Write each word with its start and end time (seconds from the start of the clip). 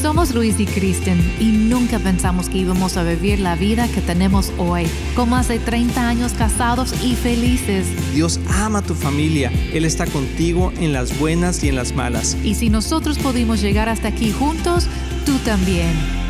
Somos 0.00 0.32
Luis 0.32 0.60
y 0.60 0.66
Kristen 0.66 1.18
y 1.40 1.46
nunca 1.46 1.98
pensamos 1.98 2.48
que 2.48 2.58
íbamos 2.58 2.96
a 2.96 3.02
vivir 3.02 3.40
la 3.40 3.56
vida 3.56 3.88
que 3.88 4.00
tenemos 4.00 4.52
hoy, 4.56 4.86
con 5.16 5.28
más 5.30 5.48
de 5.48 5.58
30 5.58 6.08
años 6.08 6.34
casados 6.34 6.94
y 7.02 7.16
felices. 7.16 7.84
Dios 8.14 8.38
ama 8.48 8.78
a 8.78 8.82
tu 8.82 8.94
familia, 8.94 9.50
Él 9.72 9.84
está 9.84 10.06
contigo 10.06 10.72
en 10.78 10.92
las 10.92 11.18
buenas 11.18 11.64
y 11.64 11.68
en 11.68 11.74
las 11.74 11.94
malas. 11.94 12.36
Y 12.44 12.54
si 12.54 12.70
nosotros 12.70 13.18
pudimos 13.18 13.60
llegar 13.60 13.88
hasta 13.88 14.08
aquí 14.08 14.30
juntos, 14.30 14.86
tú 15.26 15.36
también. 15.44 16.27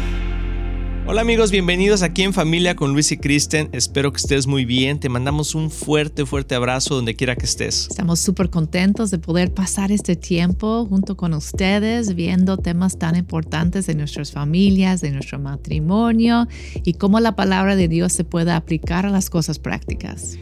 Hola 1.11 1.23
amigos, 1.23 1.51
bienvenidos 1.51 2.03
aquí 2.03 2.23
en 2.23 2.35
Familia 2.35 2.77
con 2.77 2.93
Luis 2.93 3.13
y 3.13 3.17
Kristen. 3.17 3.71
Espero 3.73 4.13
que 4.13 4.19
estés 4.19 4.47
muy 4.47 4.67
bien. 4.67 5.01
Te 5.01 5.09
mandamos 5.09 5.55
un 5.55 5.71
fuerte, 5.71 6.27
fuerte 6.27 6.55
abrazo 6.55 6.97
donde 6.97 7.17
quiera 7.17 7.35
que 7.35 7.47
estés. 7.47 7.87
Estamos 7.89 8.21
súper 8.21 8.51
contentos 8.51 9.11
de 9.11 9.19
poder 9.19 9.55
pasar 9.55 9.91
este 9.91 10.17
tiempo 10.17 10.85
junto 10.85 11.17
con 11.17 11.33
ustedes, 11.33 12.15
viendo 12.15 12.59
temas 12.59 12.99
tan 12.99 13.17
importantes 13.17 13.87
de 13.87 13.95
nuestras 13.95 14.33
familias, 14.33 15.01
de 15.01 15.11
nuestro 15.11 15.39
matrimonio 15.39 16.47
y 16.85 16.93
cómo 16.93 17.21
la 17.21 17.35
palabra 17.35 17.75
de 17.75 17.89
Dios 17.89 18.13
se 18.13 18.25
puede 18.25 18.53
aplicar 18.53 19.07
a 19.07 19.11
las 19.11 19.31
cosas 19.31 19.59
prácticas. 19.59 20.37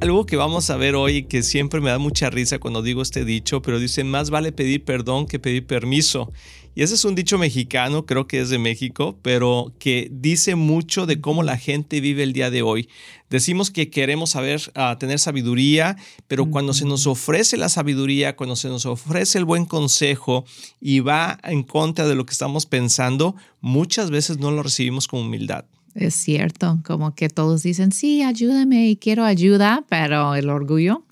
Algo 0.00 0.26
que 0.26 0.36
vamos 0.36 0.70
a 0.70 0.76
ver 0.76 0.94
hoy 0.94 1.24
que 1.24 1.42
siempre 1.42 1.80
me 1.80 1.90
da 1.90 1.98
mucha 1.98 2.30
risa 2.30 2.60
cuando 2.60 2.82
digo 2.82 3.02
este 3.02 3.24
dicho, 3.24 3.62
pero 3.62 3.80
dice 3.80 4.04
más 4.04 4.30
vale 4.30 4.52
pedir 4.52 4.84
perdón 4.84 5.26
que 5.26 5.40
pedir 5.40 5.66
permiso. 5.66 6.30
Y 6.76 6.82
ese 6.82 6.94
es 6.94 7.04
un 7.04 7.16
dicho 7.16 7.36
mexicano, 7.36 8.06
creo 8.06 8.28
que 8.28 8.38
es 8.38 8.48
de 8.48 8.58
México, 8.58 9.18
pero 9.22 9.72
que 9.80 10.08
dice 10.12 10.54
mucho 10.54 11.04
de 11.04 11.20
cómo 11.20 11.42
la 11.42 11.58
gente 11.58 12.00
vive 12.00 12.22
el 12.22 12.32
día 12.32 12.48
de 12.48 12.62
hoy. 12.62 12.88
Decimos 13.28 13.72
que 13.72 13.90
queremos 13.90 14.30
saber, 14.30 14.62
uh, 14.76 14.96
tener 14.96 15.18
sabiduría, 15.18 15.96
pero 16.28 16.48
cuando 16.48 16.74
se 16.74 16.84
nos 16.84 17.08
ofrece 17.08 17.56
la 17.56 17.68
sabiduría, 17.68 18.36
cuando 18.36 18.54
se 18.54 18.68
nos 18.68 18.86
ofrece 18.86 19.38
el 19.38 19.44
buen 19.44 19.64
consejo 19.64 20.44
y 20.80 21.00
va 21.00 21.40
en 21.42 21.64
contra 21.64 22.06
de 22.06 22.14
lo 22.14 22.24
que 22.24 22.32
estamos 22.32 22.66
pensando, 22.66 23.34
muchas 23.60 24.12
veces 24.12 24.38
no 24.38 24.52
lo 24.52 24.62
recibimos 24.62 25.08
con 25.08 25.22
humildad. 25.22 25.64
Es 25.94 26.14
cierto, 26.14 26.80
como 26.84 27.14
que 27.14 27.28
todos 27.28 27.62
dicen, 27.62 27.92
sí, 27.92 28.22
ayúdame 28.22 28.88
y 28.88 28.96
quiero 28.96 29.24
ayuda, 29.24 29.84
pero 29.88 30.34
el 30.34 30.48
orgullo 30.50 31.04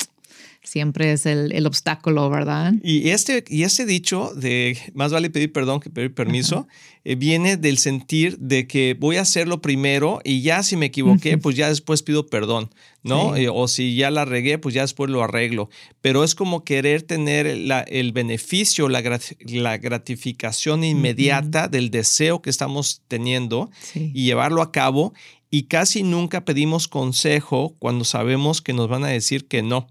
siempre 0.67 1.13
es 1.13 1.27
el, 1.27 1.67
obstáculo, 1.67 2.29
¿verdad? 2.29 2.75
Y 2.83 3.11
este, 3.11 3.45
y 3.49 3.63
este 3.63 3.87
dicho 3.87 4.33
de 4.35 4.77
más 4.95 5.13
vale 5.13 5.31
pedir 5.31 5.53
perdón 5.53 5.81
que 5.81 5.91
pedir 5.91 6.13
permiso 6.13 6.67
viene 7.15 7.57
del 7.57 7.79
sentir 7.79 8.37
de 8.39 8.67
que 8.67 8.97
voy 8.99 9.17
a 9.17 9.21
hacerlo 9.21 9.61
primero 9.61 10.21
y 10.25 10.43
ya 10.43 10.65
si 10.65 10.77
me 10.77 10.87
equivoqué, 10.87 11.39
pues 11.39 11.55
ya 11.55 11.69
después 11.69 12.03
pido 12.03 12.27
perdón, 12.27 12.71
¿no? 13.05 13.37
Eh, 13.37 13.49
o 13.49 13.69
si 13.69 13.95
ya 13.95 14.11
la 14.11 14.25
regué, 14.25 14.59
pues 14.59 14.75
ya 14.75 14.83
después 14.83 15.09
lo 15.11 15.23
arreglo. 15.23 15.71
Pero 16.01 16.25
es 16.25 16.35
como 16.35 16.65
querer 16.65 17.03
tener 17.03 17.47
el 17.47 18.13
beneficio, 18.13 18.89
la, 18.89 19.21
la 19.47 19.79
gratificación 19.79 20.83
inmediata 20.83 21.69
del 21.69 21.93
deseo 21.93 22.43
que 22.43 22.51
estamos 22.51 23.03
teniendo 23.07 23.71
y 23.95 24.25
llevarlo 24.25 24.61
a 24.61 24.73
cabo 24.73 25.13
y 25.49 25.65
casi 25.65 26.03
nunca 26.03 26.45
pedimos 26.45 26.89
consejo 26.89 27.77
cuando 27.79 28.05
sabemos 28.05 28.61
que 28.61 28.73
nos 28.73 28.89
van 28.89 29.05
a 29.05 29.09
decir 29.09 29.47
que 29.47 29.63
no. 29.63 29.87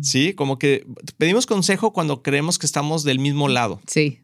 Sí, 0.00 0.32
como 0.32 0.58
que 0.58 0.86
pedimos 1.18 1.46
consejo 1.46 1.92
cuando 1.92 2.22
creemos 2.22 2.58
que 2.58 2.66
estamos 2.66 3.04
del 3.04 3.18
mismo 3.18 3.48
lado. 3.48 3.80
Sí. 3.86 4.20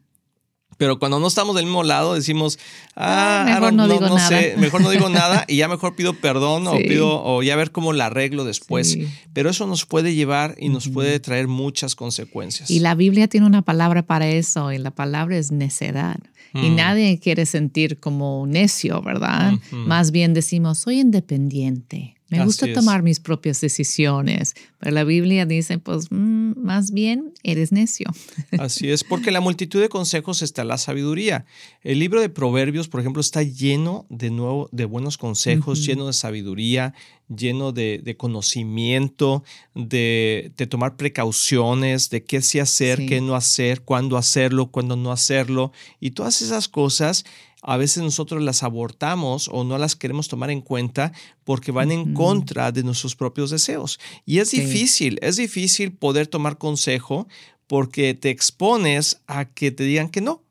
Pero 0.77 0.99
cuando 0.99 1.19
no 1.19 1.27
estamos 1.27 1.55
del 1.55 1.65
mismo 1.65 1.83
lado, 1.83 2.13
decimos, 2.13 2.59
ah, 2.95 3.45
ah 3.47 3.53
mejor 3.53 3.73
no, 3.73 3.87
digo 3.87 4.01
nada. 4.01 4.27
sé, 4.27 4.55
mejor 4.57 4.81
no 4.81 4.89
digo 4.89 5.09
nada 5.09 5.45
y 5.47 5.57
ya 5.57 5.67
mejor 5.67 5.95
pido 5.95 6.13
perdón 6.13 6.67
o 6.67 6.77
pido, 6.77 7.23
o 7.23 7.43
ya 7.43 7.55
ver 7.55 7.71
cómo 7.71 7.93
la 7.93 8.07
arreglo 8.07 8.45
después. 8.45 8.97
Pero 9.33 9.49
eso 9.49 9.67
nos 9.67 9.85
puede 9.85 10.15
llevar 10.15 10.55
y 10.57 10.69
nos 10.69 10.89
puede 10.89 11.19
traer 11.19 11.47
muchas 11.47 11.95
consecuencias. 11.95 12.69
Y 12.69 12.79
la 12.79 12.95
Biblia 12.95 13.27
tiene 13.27 13.45
una 13.45 13.61
palabra 13.61 14.03
para 14.03 14.27
eso 14.27 14.71
y 14.71 14.77
la 14.77 14.91
palabra 14.91 15.37
es 15.37 15.51
necedad. 15.51 16.17
Y 16.53 16.69
mm. 16.69 16.75
nadie 16.75 17.19
quiere 17.19 17.47
sentir 17.47 17.99
como 17.99 18.45
necio, 18.45 19.01
¿verdad? 19.01 19.53
Más 19.71 20.11
bien 20.11 20.33
decimos, 20.33 20.79
soy 20.79 20.99
independiente. 20.99 22.15
Me 22.39 22.45
gusta 22.45 22.71
tomar 22.73 23.03
mis 23.03 23.19
propias 23.19 23.61
decisiones, 23.61 24.55
pero 24.79 24.91
la 24.91 25.03
Biblia 25.03 25.45
dice, 25.45 25.77
pues 25.77 26.11
mm, 26.11 26.53
más 26.57 26.91
bien 26.91 27.33
eres 27.43 27.71
necio. 27.71 28.07
Así 28.59 28.89
es, 28.89 29.03
porque 29.03 29.31
la 29.31 29.41
multitud 29.41 29.79
de 29.79 29.89
consejos 29.89 30.41
está 30.41 30.63
la 30.63 30.77
sabiduría. 30.77 31.45
El 31.81 31.99
libro 31.99 32.21
de 32.21 32.29
Proverbios, 32.29 32.87
por 32.87 32.99
ejemplo, 32.99 33.21
está 33.21 33.43
lleno 33.43 34.05
de 34.09 34.29
nuevo 34.29 34.69
de 34.71 34.85
buenos 34.85 35.17
consejos, 35.17 35.85
lleno 35.85 36.07
de 36.07 36.13
sabiduría, 36.13 36.93
lleno 37.27 37.71
de, 37.71 38.15
conocimiento, 38.17 39.43
de, 39.75 40.51
tomar 40.69 40.95
precauciones, 40.95 42.09
de 42.09 42.23
qué 42.23 42.41
sí 42.41 42.59
hacer, 42.59 43.05
qué 43.05 43.21
no 43.21 43.35
hacer, 43.35 43.81
cuándo 43.81 44.17
hacerlo, 44.17 44.71
cuándo 44.71 44.95
no 44.95 45.11
hacerlo. 45.11 45.71
Y 45.99 46.11
todas 46.11 46.41
esas 46.41 46.67
cosas 46.67 47.25
a 47.63 47.77
veces 47.77 48.03
nosotros 48.03 48.43
las 48.43 48.63
abortamos 48.63 49.49
o 49.51 49.63
no 49.63 49.77
las 49.77 49.95
queremos 49.95 50.27
tomar 50.27 50.51
en 50.51 50.61
cuenta 50.61 51.13
porque 51.43 51.71
van 51.71 51.91
en 51.91 52.13
contra 52.13 52.71
de 52.71 52.83
nuestros 52.83 53.15
propios 53.15 53.49
deseos. 53.49 53.99
Y 54.25 54.39
es 54.39 54.51
difícil, 54.51 55.17
es 55.21 55.37
difícil 55.37 55.93
poder 55.93 56.27
tomar 56.27 56.57
consejo 56.57 57.27
porque 57.67 58.13
te 58.13 58.29
expones 58.29 59.21
a 59.27 59.45
que 59.45 59.71
te 59.71 59.83
digan 59.83 60.09
que 60.09 60.21
no 60.21 60.43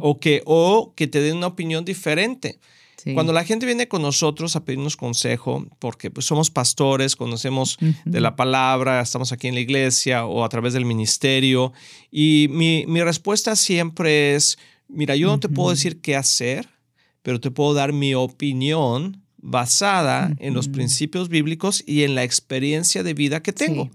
o, 0.00 0.20
que, 0.20 0.42
o 0.46 0.94
que 0.96 1.06
te 1.06 1.20
den 1.20 1.36
una 1.36 1.48
opinión 1.48 1.84
diferente. 1.84 2.58
Cuando 3.14 3.32
la 3.32 3.44
gente 3.44 3.64
viene 3.64 3.88
con 3.88 4.02
nosotros 4.02 4.56
a 4.56 4.64
pedirnos 4.64 4.94
consejo, 4.94 5.66
porque 5.78 6.10
pues, 6.10 6.26
somos 6.26 6.50
pastores, 6.50 7.16
conocemos 7.16 7.78
de 8.04 8.20
la 8.20 8.36
palabra, 8.36 9.00
estamos 9.00 9.32
aquí 9.32 9.48
en 9.48 9.54
la 9.54 9.60
iglesia 9.60 10.26
o 10.26 10.44
a 10.44 10.48
través 10.48 10.74
del 10.74 10.84
ministerio, 10.84 11.72
y 12.10 12.48
mi, 12.50 12.84
mi 12.86 13.02
respuesta 13.02 13.56
siempre 13.56 14.34
es, 14.34 14.58
mira, 14.92 15.16
yo 15.16 15.28
no 15.28 15.40
te 15.40 15.48
puedo 15.48 15.70
decir 15.70 16.00
qué 16.00 16.16
hacer, 16.16 16.68
pero 17.22 17.40
te 17.40 17.50
puedo 17.50 17.74
dar 17.74 17.92
mi 17.92 18.14
opinión 18.14 19.22
basada 19.38 20.34
en 20.38 20.54
los 20.54 20.68
principios 20.68 21.28
bíblicos 21.28 21.82
y 21.86 22.02
en 22.02 22.14
la 22.14 22.24
experiencia 22.24 23.02
de 23.02 23.14
vida 23.14 23.42
que 23.42 23.52
tengo. 23.52 23.90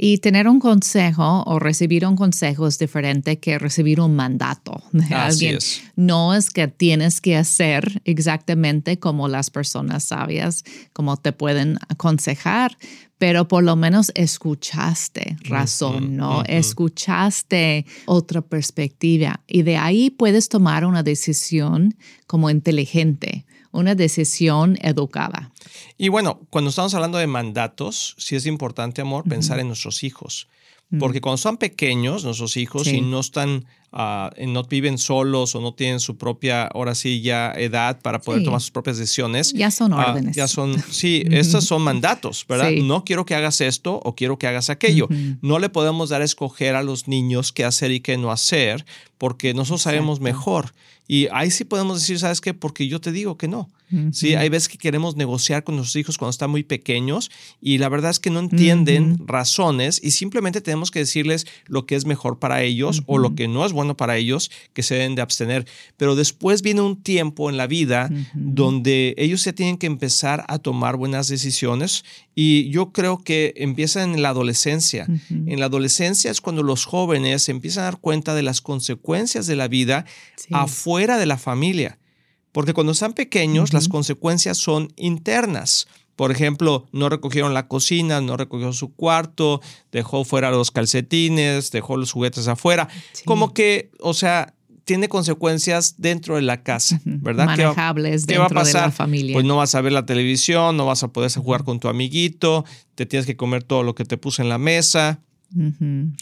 Y 0.00 0.18
tener 0.18 0.46
un 0.46 0.60
consejo 0.60 1.42
o 1.44 1.58
recibir 1.58 2.06
un 2.06 2.14
consejo 2.14 2.68
es 2.68 2.78
diferente 2.78 3.40
que 3.40 3.58
recibir 3.58 4.00
un 4.00 4.14
mandato 4.14 4.80
de 4.92 5.12
alguien. 5.12 5.58
No 5.96 6.36
es 6.36 6.50
que 6.50 6.68
tienes 6.68 7.20
que 7.20 7.36
hacer 7.36 8.00
exactamente 8.04 9.00
como 9.00 9.26
las 9.26 9.50
personas 9.50 10.04
sabias, 10.04 10.62
como 10.92 11.16
te 11.16 11.32
pueden 11.32 11.78
aconsejar, 11.88 12.78
pero 13.18 13.48
por 13.48 13.64
lo 13.64 13.74
menos 13.74 14.12
escuchaste 14.14 15.36
razón, 15.42 16.16
¿no? 16.16 16.44
Escuchaste 16.44 17.84
otra 18.06 18.40
perspectiva 18.40 19.40
y 19.48 19.62
de 19.62 19.78
ahí 19.78 20.10
puedes 20.10 20.48
tomar 20.48 20.84
una 20.84 21.02
decisión 21.02 21.96
como 22.28 22.50
inteligente 22.50 23.46
una 23.72 23.94
decisión 23.94 24.78
educada. 24.82 25.52
Y 25.96 26.08
bueno, 26.08 26.40
cuando 26.50 26.70
estamos 26.70 26.94
hablando 26.94 27.18
de 27.18 27.26
mandatos, 27.26 28.14
sí 28.18 28.36
es 28.36 28.46
importante, 28.46 29.00
amor, 29.00 29.24
pensar 29.24 29.60
en 29.60 29.68
nuestros 29.68 30.04
hijos. 30.04 30.48
Porque 30.98 31.20
cuando 31.20 31.36
son 31.36 31.58
pequeños, 31.58 32.24
nuestros 32.24 32.56
hijos, 32.56 32.88
y 32.88 33.02
no 33.02 33.20
están, 33.20 33.66
uh, 33.92 34.46
no 34.46 34.62
viven 34.64 34.96
solos 34.96 35.54
o 35.54 35.60
no 35.60 35.74
tienen 35.74 36.00
su 36.00 36.16
propia, 36.16 36.66
ahora 36.66 36.94
sí, 36.94 37.20
ya 37.20 37.52
edad 37.52 38.00
para 38.00 38.20
poder 38.20 38.42
tomar 38.42 38.62
sus 38.62 38.70
propias 38.70 38.96
decisiones. 38.96 39.52
Ya 39.52 39.70
son 39.70 39.92
ah, 39.92 40.12
órdenes. 40.12 40.34
ya 40.34 40.48
son, 40.48 40.82
sí, 40.90 41.24
estos 41.30 41.64
son 41.64 41.82
mandatos, 41.82 42.46
¿verdad? 42.48 42.70
No 42.70 43.04
quiero 43.04 43.26
que 43.26 43.34
hagas 43.34 43.60
esto 43.60 44.00
o 44.02 44.14
quiero 44.14 44.38
que 44.38 44.46
hagas 44.46 44.70
aquello. 44.70 45.08
No 45.42 45.58
le 45.58 45.68
podemos 45.68 46.08
dar 46.08 46.22
a 46.22 46.24
escoger 46.24 46.74
a 46.74 46.82
los 46.82 47.06
niños 47.06 47.52
qué 47.52 47.66
hacer 47.66 47.90
y 47.90 48.00
qué 48.00 48.16
no 48.16 48.30
hacer, 48.30 48.86
porque 49.18 49.52
nosotros 49.52 49.82
sabemos 49.82 50.20
mejor. 50.20 50.72
Y 51.06 51.28
ahí 51.32 51.50
sí 51.50 51.64
podemos 51.64 52.00
decir, 52.00 52.18
¿sabes 52.18 52.40
qué? 52.40 52.54
Porque 52.54 52.88
yo 52.88 52.98
te 52.98 53.12
digo 53.12 53.36
que 53.36 53.48
no. 53.48 53.68
Sí, 54.12 54.34
hay 54.34 54.48
veces 54.48 54.68
que 54.68 54.78
queremos 54.78 55.16
negociar 55.16 55.64
con 55.64 55.76
nuestros 55.76 55.96
hijos 55.96 56.18
cuando 56.18 56.30
están 56.30 56.50
muy 56.50 56.62
pequeños 56.62 57.30
y 57.60 57.78
la 57.78 57.88
verdad 57.88 58.10
es 58.10 58.20
que 58.20 58.30
no 58.30 58.40
entienden 58.40 59.16
razones 59.26 60.00
y 60.02 60.10
simplemente 60.10 60.60
tenemos 60.60 60.90
que 60.90 60.98
decirles 60.98 61.46
lo 61.66 61.86
que 61.86 61.96
es 61.96 62.04
mejor 62.04 62.38
para 62.38 62.62
ellos 62.62 63.02
o 63.06 63.18
lo 63.18 63.34
que 63.34 63.48
no 63.48 63.64
es 63.64 63.72
bueno 63.72 63.96
para 63.96 64.16
ellos 64.16 64.50
que 64.74 64.82
se 64.82 64.96
deben 64.96 65.14
de 65.14 65.22
abstener. 65.22 65.66
Pero 65.96 66.16
después 66.16 66.62
viene 66.62 66.82
un 66.82 67.02
tiempo 67.02 67.48
en 67.48 67.56
la 67.56 67.66
vida 67.66 68.10
donde 68.34 69.14
ellos 69.16 69.40
se 69.40 69.52
tienen 69.52 69.78
que 69.78 69.86
empezar 69.86 70.44
a 70.48 70.58
tomar 70.58 70.96
buenas 70.96 71.28
decisiones 71.28 72.04
y 72.34 72.70
yo 72.70 72.92
creo 72.92 73.18
que 73.18 73.54
empiezan 73.56 74.14
en 74.14 74.22
la 74.22 74.28
adolescencia. 74.28 75.06
En 75.30 75.60
la 75.60 75.66
adolescencia 75.66 76.30
es 76.30 76.40
cuando 76.40 76.62
los 76.62 76.84
jóvenes 76.84 77.48
empiezan 77.48 77.82
a 77.82 77.84
dar 77.86 77.98
cuenta 77.98 78.34
de 78.34 78.42
las 78.42 78.60
consecuencias 78.60 79.46
de 79.46 79.56
la 79.56 79.68
vida 79.68 80.04
afuera 80.52 81.18
de 81.18 81.26
la 81.26 81.38
familia. 81.38 81.98
Porque 82.58 82.74
cuando 82.74 82.90
están 82.90 83.12
pequeños, 83.12 83.72
las 83.72 83.86
consecuencias 83.86 84.58
son 84.58 84.92
internas. 84.96 85.86
Por 86.16 86.32
ejemplo, 86.32 86.88
no 86.90 87.08
recogieron 87.08 87.54
la 87.54 87.68
cocina, 87.68 88.20
no 88.20 88.36
recogió 88.36 88.72
su 88.72 88.92
cuarto, 88.96 89.60
dejó 89.92 90.24
fuera 90.24 90.50
los 90.50 90.72
calcetines, 90.72 91.70
dejó 91.70 91.96
los 91.96 92.10
juguetes 92.10 92.48
afuera. 92.48 92.88
Como 93.24 93.54
que, 93.54 93.92
o 94.00 94.12
sea, 94.12 94.56
tiene 94.82 95.08
consecuencias 95.08 95.94
dentro 95.98 96.34
de 96.34 96.42
la 96.42 96.64
casa, 96.64 97.00
¿verdad? 97.04 97.46
Manejables 97.46 98.26
¿Qué 98.26 98.38
va, 98.38 98.48
dentro 98.48 98.64
de 98.64 98.72
la 98.72 98.90
familia. 98.90 99.34
Pues 99.34 99.44
no 99.44 99.56
vas 99.56 99.76
a 99.76 99.80
ver 99.80 99.92
la 99.92 100.04
televisión, 100.04 100.76
no 100.76 100.84
vas 100.84 101.04
a 101.04 101.12
poder 101.12 101.30
jugar 101.30 101.62
con 101.62 101.78
tu 101.78 101.86
amiguito, 101.86 102.64
te 102.96 103.06
tienes 103.06 103.24
que 103.24 103.36
comer 103.36 103.62
todo 103.62 103.84
lo 103.84 103.94
que 103.94 104.04
te 104.04 104.16
puse 104.16 104.42
en 104.42 104.48
la 104.48 104.58
mesa. 104.58 105.20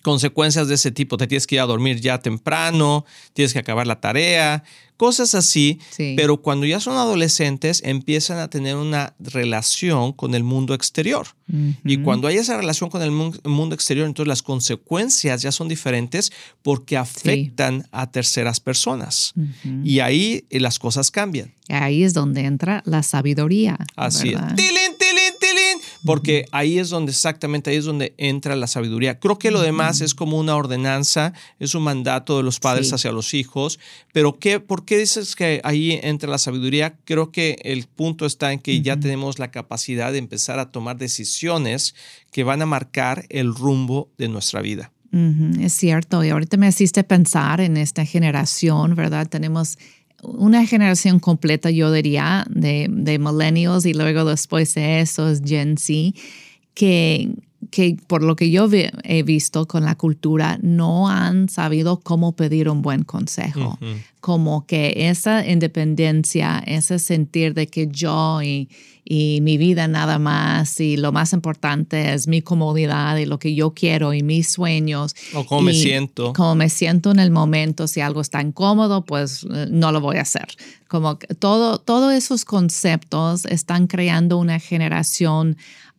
Consecuencias 0.03 0.69
de 0.69 0.75
ese 0.75 0.91
tipo, 0.91 1.17
te 1.17 1.27
tienes 1.27 1.47
que 1.47 1.57
ir 1.57 1.61
a 1.61 1.67
dormir 1.67 2.01
ya 2.01 2.19
temprano, 2.19 3.05
tienes 3.33 3.53
que 3.53 3.59
acabar 3.59 3.87
la 3.87 4.01
tarea, 4.01 4.63
cosas 4.97 5.35
así. 5.35 5.81
Pero 5.97 6.43
cuando 6.43 6.67
ya 6.67 6.81
son 6.81 6.97
adolescentes, 6.97 7.83
empiezan 7.85 8.39
a 8.39 8.49
tener 8.49 8.77
una 8.77 9.15
relación 9.19 10.13
con 10.13 10.35
el 10.35 10.45
mundo 10.45 10.75
exterior. 10.75 11.27
Y 11.85 11.99
cuando 11.99 12.29
hay 12.29 12.37
esa 12.37 12.57
relación 12.57 12.91
con 12.91 13.03
el 13.03 13.11
mundo 13.11 13.75
exterior, 13.75 14.07
entonces 14.07 14.29
las 14.29 14.43
consecuencias 14.43 15.43
ya 15.43 15.53
son 15.53 15.69
diferentes 15.69 16.33
porque 16.63 16.97
afectan 16.97 17.87
a 17.93 18.11
terceras 18.11 18.61
personas. 18.61 19.35
Y 19.83 20.01
ahí 20.01 20.45
las 20.51 20.79
cosas 20.79 21.11
cambian. 21.11 21.53
Ahí 21.69 22.05
es 22.05 22.15
donde 22.15 22.43
entra 22.43 22.83
la 22.87 23.03
sabiduría. 23.03 23.77
Así 23.97 24.31
es 24.31 24.96
porque 26.07 26.47
ahí 26.53 26.79
es 26.79 26.89
donde 26.89 27.13
exactamente, 27.13 27.71
ahí 27.71 27.77
es 27.77 27.85
donde 27.85 28.15
entra 28.17 28.57
la 28.57 28.67
sabiduría. 28.67 29.19
Creo 29.19 29.39
que 29.39 29.51
lo 29.51 29.61
demás 29.61 30.01
es 30.01 30.15
como 30.15 30.39
una 30.39 30.57
ordenanza, 30.57 31.33
es 31.59 31.75
un 31.75 31.83
mandato 31.83 32.39
de 32.39 32.43
los 32.43 32.61
padres 32.61 32.93
hacia 32.93 33.13
los 33.13 33.35
hijos, 33.35 33.79
pero 34.13 34.39
¿qué, 34.39 34.61
¿por 34.61 34.85
qué 34.85 34.99
dices 34.99 35.37
que 35.37 35.61
ahí 35.65 35.99
entra 36.03 36.31
la 36.31 36.39
sabiduría? 36.39 36.97
Creo 37.05 37.31
que 37.31 37.59
el 37.63 37.87
punto 37.87 38.25
está 38.25 38.53
en 38.53 38.61
que 38.61 38.81
ya 38.81 38.99
tenemos 38.99 39.39
la 39.39 39.51
capacidad 39.51 40.13
de 40.13 40.19
empezar 40.19 40.59
a 40.59 40.71
tomar 40.71 40.97
decisiones 40.97 41.95
que 42.31 42.45
van 42.45 42.63
a 42.63 42.67
marcar 42.67 43.27
el 43.29 43.55
rumbo 43.55 44.09
de 44.17 44.29
nuestra 44.29 44.63
vida. 44.63 44.93
Es 45.61 45.73
cierto, 45.73 46.23
y 46.25 46.29
ahorita 46.29 46.59
me 46.59 46.69
hiciste 46.69 47.03
pensar 47.03 47.61
en 47.63 47.79
esta 47.79 48.05
generación, 48.05 48.95
¿verdad? 48.95 49.27
Tenemos 49.27 49.79
una 50.23 50.67
generación 50.67 51.21
completa, 51.21 51.71
yo 51.71 51.93
diría, 51.93 52.47
de, 52.51 52.87
de 52.91 53.19
millennials 53.19 53.87
y 53.87 53.95
luego 53.95 54.25
después 54.25 54.75
de 54.75 55.01
eso 55.01 55.29
es 55.29 55.43
Gen 55.45 55.77
Z, 55.79 56.19
que, 56.77 57.31
que 57.71 57.97
por 58.07 58.23
lo 58.23 58.37
que 58.37 58.51
yo 58.51 58.69
he 58.71 59.23
visto 59.23 59.67
con 59.67 59.85
la 59.85 59.97
cultura, 59.97 60.59
no 60.63 61.09
han 61.09 61.49
sabido 61.49 62.01
cómo 62.01 62.37
pedir 62.37 62.69
un 62.69 62.83
buen 62.83 63.03
consejo. 63.03 63.79
Como 64.21 64.67
que 64.67 65.09
esa 65.09 65.45
independencia, 65.47 66.63
ese 66.67 66.99
sentir 66.99 67.55
de 67.55 67.67
que 67.67 67.89
yo 67.89 68.43
y, 68.43 68.69
y, 69.05 69.41
mi 69.41 69.57
vida 69.57 69.89
nada 69.89 70.19
más 70.19 70.81
y 70.81 70.99
lo 70.99 71.13
más 71.13 71.33
importante 71.33 72.13
es 72.13 72.29
mi 72.29 72.43
comodidad 72.43 73.17
y 73.17 73.25
lo 73.25 73.39
que 73.39 73.55
yo 73.55 73.73
quiero 73.73 74.13
y 74.13 74.23
mis 74.23 74.53
sueños. 74.53 75.17
O 75.33 75.47
cómo 75.47 75.63
me 75.63 75.73
siento. 75.73 76.35
Cómo 76.35 76.57
me 76.57 76.69
siento 76.69 77.11
en 77.11 77.21
el 77.21 77.31
momento. 77.31 77.89
Si 77.89 78.03
algo 78.03 78.21
está 78.21 78.43
incómodo, 78.43 79.03
pues 79.03 79.45
eh, 79.45 79.69
no 79.71 79.93
lo 79.93 80.03
voy 80.03 80.19
a 80.19 80.23
hacer. 80.23 80.49
Como 80.89 81.19
que 81.19 81.29
todo, 81.35 81.79
todos 81.79 82.13
esos 82.13 82.45
conceptos 82.45 83.47
están 83.47 83.87
creando 83.87 84.37
una 84.37 84.59
generación 84.59 85.57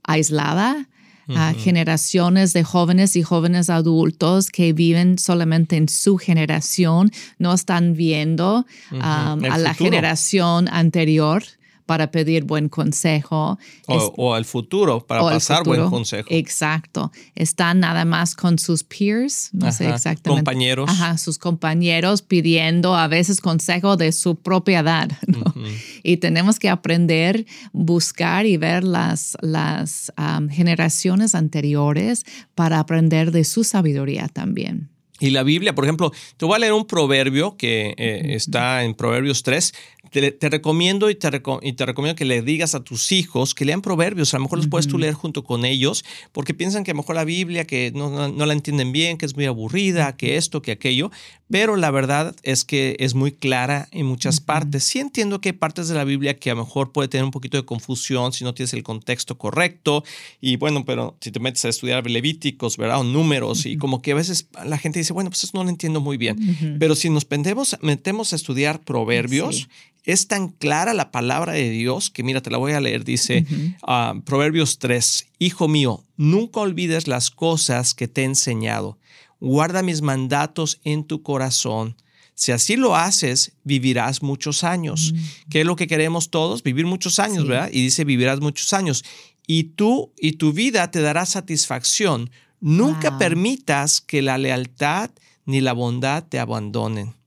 aislada 0.07 0.87
a 1.35 1.53
generaciones 1.53 2.53
de 2.53 2.63
jóvenes 2.63 3.15
y 3.17 3.23
jóvenes 3.23 3.69
adultos 3.69 4.49
que 4.49 4.71
viven 4.71 5.19
solamente 5.19 5.75
en 5.75 5.89
su 5.89 6.17
generación, 6.17 7.11
no 7.37 7.53
están 7.53 7.93
viendo 7.95 8.65
a 9.01 9.35
la 9.35 9.73
generación 9.73 10.69
anterior 10.69 11.43
para 11.87 12.11
pedir 12.11 12.43
buen 12.43 12.69
consejo. 12.69 13.57
O, 13.87 14.35
al 14.35 14.45
futuro, 14.45 14.99
para 14.99 15.21
pasar 15.21 15.63
buen 15.63 15.89
consejo. 15.89 16.27
Exacto. 16.29 17.11
Están 17.33 17.79
nada 17.79 18.05
más 18.05 18.35
con 18.35 18.59
sus 18.59 18.83
peers, 18.83 19.49
no 19.53 19.71
sé 19.71 19.89
exactamente. 19.89 20.43
Compañeros. 20.43 20.89
Ajá, 20.89 21.17
sus 21.17 21.39
compañeros 21.39 22.21
pidiendo 22.21 22.95
a 22.95 23.07
veces 23.07 23.41
consejo 23.41 23.97
de 23.97 24.11
su 24.11 24.35
propia 24.35 24.79
edad. 24.79 25.09
Y 26.07 26.17
tenemos 26.17 26.57
que 26.57 26.69
aprender, 26.69 27.45
buscar 27.73 28.45
y 28.45 28.55
ver 28.55 28.85
las, 28.85 29.35
las 29.41 30.13
generaciones 30.49 31.35
anteriores 31.35 32.23
para 32.55 32.79
aprender 32.79 33.31
de 33.31 33.43
su 33.43 33.65
sabiduría 33.65 34.29
también. 34.29 34.87
Y 35.19 35.31
la 35.31 35.43
Biblia, 35.43 35.73
por 35.73 35.83
ejemplo, 35.83 36.11
te 36.37 36.45
voy 36.45 36.55
a 36.55 36.59
leer 36.59 36.73
un 36.73 36.85
proverbio 36.85 37.57
que 37.57 37.95
eh, 37.97 38.35
está 38.35 38.83
en 38.83 38.93
Proverbios 38.93 39.43
3 39.43 39.73
te, 40.09 40.49
recomiendo 40.49 41.09
y 41.09 41.15
te, 41.15 41.29
y 41.61 41.73
te, 41.73 41.85
recomiendo 41.85 42.15
que 42.15 42.25
le 42.25 42.41
digas 42.41 42.75
a 42.75 42.83
tus 42.83 43.11
hijos 43.11 43.53
que 43.53 43.65
lean 43.65 43.81
proverbios. 43.81 44.33
A 44.33 44.37
lo 44.37 44.43
mejor 44.43 44.59
los 44.59 44.67
puedes 44.67 44.87
tú 44.87 44.97
leer 44.97 45.13
junto 45.13 45.43
con 45.43 45.65
ellos 45.65 46.03
porque 46.31 46.53
piensan 46.53 46.83
que 46.83 46.91
a 46.91 46.93
lo 46.93 47.01
mejor 47.01 47.15
la 47.15 47.25
Biblia, 47.25 47.65
que 47.65 47.91
no, 47.93 48.29
no, 48.29 48.45
la 48.45 48.53
entienden 48.53 48.91
bien, 48.91 49.17
que 49.17 49.25
es 49.25 49.35
muy 49.35 49.45
aburrida, 49.45 50.15
que 50.15 50.37
esto, 50.37 50.61
que 50.61 50.71
aquello. 50.71 51.11
Pero 51.49 51.75
la 51.77 51.91
verdad 51.91 52.35
es 52.43 52.65
que 52.65 52.97
es 52.99 53.13
muy 53.13 53.31
clara 53.31 53.87
en 53.91 54.05
muchas 54.05 54.41
partes. 54.41 54.83
Sí 54.83 54.99
entiendo 54.99 55.39
que 55.39 55.49
hay 55.49 55.53
partes 55.53 55.87
de 55.87 55.95
la 55.95 56.03
Biblia 56.03 56.37
que 56.37 56.51
a 56.51 56.55
lo 56.55 56.65
mejor 56.65 56.91
puede 56.91 57.07
tener 57.07 57.23
un 57.23 57.31
poquito 57.31 57.57
de 57.57 57.65
confusión 57.65 58.33
si 58.33 58.43
no 58.43 58.53
tienes 58.53 58.73
el 58.73 58.83
contexto 58.83 59.37
correcto. 59.37 60.03
Y 60.41 60.57
bueno, 60.57 60.83
pero 60.85 61.15
si 61.21 61.31
te 61.31 61.39
metes 61.39 61.63
a 61.65 61.69
estudiar 61.69 62.09
Levíticos, 62.09 62.77
¿verdad? 62.77 62.99
O 62.99 63.03
números 63.03 63.65
y 63.65 63.77
como 63.77 64.01
que 64.01 64.11
a 64.11 64.15
veces 64.15 64.47
la 64.65 64.77
gente 64.77 64.99
dice, 64.99 65.06
bueno, 65.13 65.29
pues 65.29 65.43
eso 65.43 65.51
no 65.55 65.63
lo 65.63 65.69
entiendo 65.69 66.01
muy 66.01 66.17
bien. 66.17 66.77
Pero 66.79 66.95
si 66.95 67.09
nos 67.09 67.29
metemos, 67.29 67.77
metemos 67.81 68.33
a 68.33 68.35
estudiar 68.35 68.81
proverbios, 68.81 69.67
es 70.03 70.27
tan 70.27 70.47
clara 70.47 70.93
la 70.93 71.11
palabra 71.11 71.53
de 71.53 71.69
Dios 71.69 72.09
que 72.09 72.23
mira, 72.23 72.41
te 72.41 72.49
la 72.49 72.57
voy 72.57 72.71
a 72.71 72.79
leer, 72.79 73.03
dice 73.03 73.45
ah, 73.83 74.15
Proverbios 74.25 74.79
3, 74.79 75.27
Hijo 75.39 75.67
mío, 75.67 76.03
nunca 76.15 76.61
olvides 76.61 77.07
las 77.07 77.29
cosas 77.29 77.93
que 77.93 78.07
te 78.07 78.21
he 78.21 78.25
enseñado, 78.25 78.97
guarda 79.41 79.83
mis 79.83 80.01
mandatos 80.01 80.79
en 80.83 81.03
tu 81.03 81.21
corazón. 81.23 81.95
Si 82.35 82.51
así 82.51 82.75
lo 82.75 82.95
haces, 82.95 83.53
vivirás 83.63 84.21
muchos 84.21 84.63
años. 84.63 85.13
¿Qué 85.49 85.61
es 85.61 85.65
lo 85.65 85.75
que 85.75 85.87
queremos 85.87 86.29
todos? 86.29 86.61
Vivir 86.61 86.85
muchos 86.85 87.17
años, 87.17 87.47
¿verdad? 87.47 87.69
Y 87.73 87.81
dice, 87.81 88.03
vivirás 88.03 88.39
muchos 88.41 88.73
años. 88.73 89.03
Y 89.47 89.63
tú 89.63 90.13
y 90.19 90.33
tu 90.33 90.53
vida 90.53 90.91
te 90.91 91.01
dará 91.01 91.25
satisfacción. 91.25 92.29
Nunca 92.59 93.17
permitas 93.17 94.01
que 94.01 94.21
la 94.21 94.37
lealtad 94.37 95.11
ni 95.45 95.61
la 95.61 95.73
bondad 95.73 96.23
te 96.23 96.39
abandonen 96.39 97.17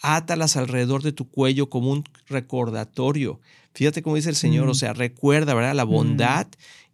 átalas 0.00 0.56
alrededor 0.56 1.02
de 1.02 1.12
tu 1.12 1.28
cuello 1.28 1.68
como 1.68 1.90
un 1.90 2.04
recordatorio. 2.28 3.40
Fíjate 3.74 4.02
cómo 4.02 4.16
dice 4.16 4.30
el 4.30 4.36
Señor, 4.36 4.68
o 4.68 4.72
mm. 4.72 4.76
sea, 4.76 4.92
recuerda, 4.92 5.54
¿verdad? 5.54 5.74
La 5.74 5.84
bondad, 5.84 6.46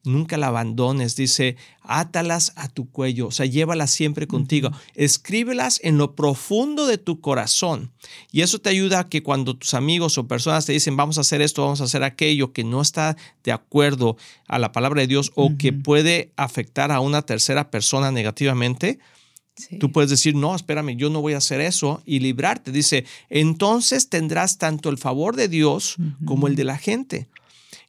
nunca 0.05 0.37
la 0.37 0.49
abandones. 0.49 1.17
Dice, 1.17 1.56
átalas 1.83 2.53
a 2.56 2.69
tu 2.69 2.91
cuello, 2.91 3.29
o 3.29 3.31
sea, 3.31 3.47
llévalas 3.47 3.91
siempre 3.91 4.27
contigo. 4.27 4.71
Escríbelas 4.95 5.81
en 5.83 5.99
lo 5.99 6.15
profundo 6.15 6.87
de 6.87 6.99
tu 6.99 7.21
corazón. 7.21 7.93
Y 8.31 8.43
eso 8.43 8.59
te 8.59 8.71
ayuda 8.71 9.01
a 9.01 9.09
que 9.09 9.23
cuando 9.23 9.56
tus 9.56 9.75
amigos 9.75 10.17
o 10.19 10.29
personas 10.29 10.67
te 10.67 10.73
dicen, 10.73 10.97
vamos 10.97 11.19
a 11.19 11.23
hacer 11.23 11.43
esto, 11.43 11.62
vamos 11.62 11.81
a 11.81 11.85
hacer 11.85 12.05
aquello, 12.05 12.53
que 12.53 12.65
no 12.65 12.81
está 12.81 13.17
de 13.43 13.53
acuerdo 13.53 14.17
a 14.47 14.59
la 14.59 14.73
palabra 14.73 15.01
de 15.01 15.09
Dios 15.09 15.33
o 15.35 15.56
que 15.59 15.73
puede 15.73 16.33
afectar 16.37 16.93
a 16.93 17.01
una 17.01 17.23
tercera 17.23 17.71
persona 17.71 18.11
negativamente, 18.11 18.99
Tú 19.79 19.93
puedes 19.93 20.11
decir, 20.11 20.35
no, 20.35 20.55
espérame, 20.56 20.97
yo 20.97 21.11
no 21.11 21.21
voy 21.21 21.35
a 21.35 21.39
hacer 21.39 21.61
eso 21.61 22.03
y 22.05 22.19
librarte. 22.19 22.73
Dice, 22.73 23.05
entonces 23.31 24.09
tendrás 24.09 24.58
tanto 24.58 24.89
el 24.89 24.99
favor 24.99 25.37
de 25.37 25.49
Dios 25.49 25.96
como 26.25 26.49
el 26.49 26.56
de 26.56 26.65
la 26.65 26.77
gente. 26.77 27.29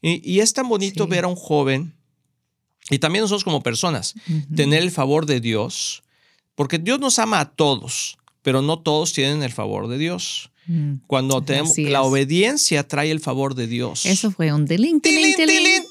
Y, 0.01 0.39
es 0.39 0.53
tan 0.53 0.69
bonito 0.69 1.07
ver 1.07 1.23
a 1.23 1.27
un 1.27 1.35
joven, 1.35 1.94
y 2.89 2.99
también 2.99 3.23
nosotros 3.23 3.43
como 3.43 3.63
personas, 3.63 4.13
tener 4.55 4.83
el 4.83 4.91
favor 4.91 5.25
de 5.25 5.39
Dios, 5.39 6.03
porque 6.55 6.77
Dios 6.77 6.99
nos 6.99 7.19
ama 7.19 7.39
a 7.39 7.49
todos, 7.49 8.17
pero 8.41 8.61
no 8.61 8.79
todos 8.79 9.13
tienen 9.13 9.43
el 9.43 9.51
favor 9.51 9.87
de 9.87 9.97
Dios. 9.97 10.51
Mm. 10.67 10.95
Cuando 11.07 11.43
tenemos 11.43 11.77
la 11.77 12.01
obediencia 12.01 12.87
trae 12.87 13.11
el 13.11 13.19
favor 13.19 13.55
de 13.55 13.67
Dios. 13.67 14.05
Eso 14.05 14.31
fue 14.31 14.51
un 14.51 14.67
tilín, 14.67 14.99
tilín, 15.01 15.35
tilín. 15.35 15.83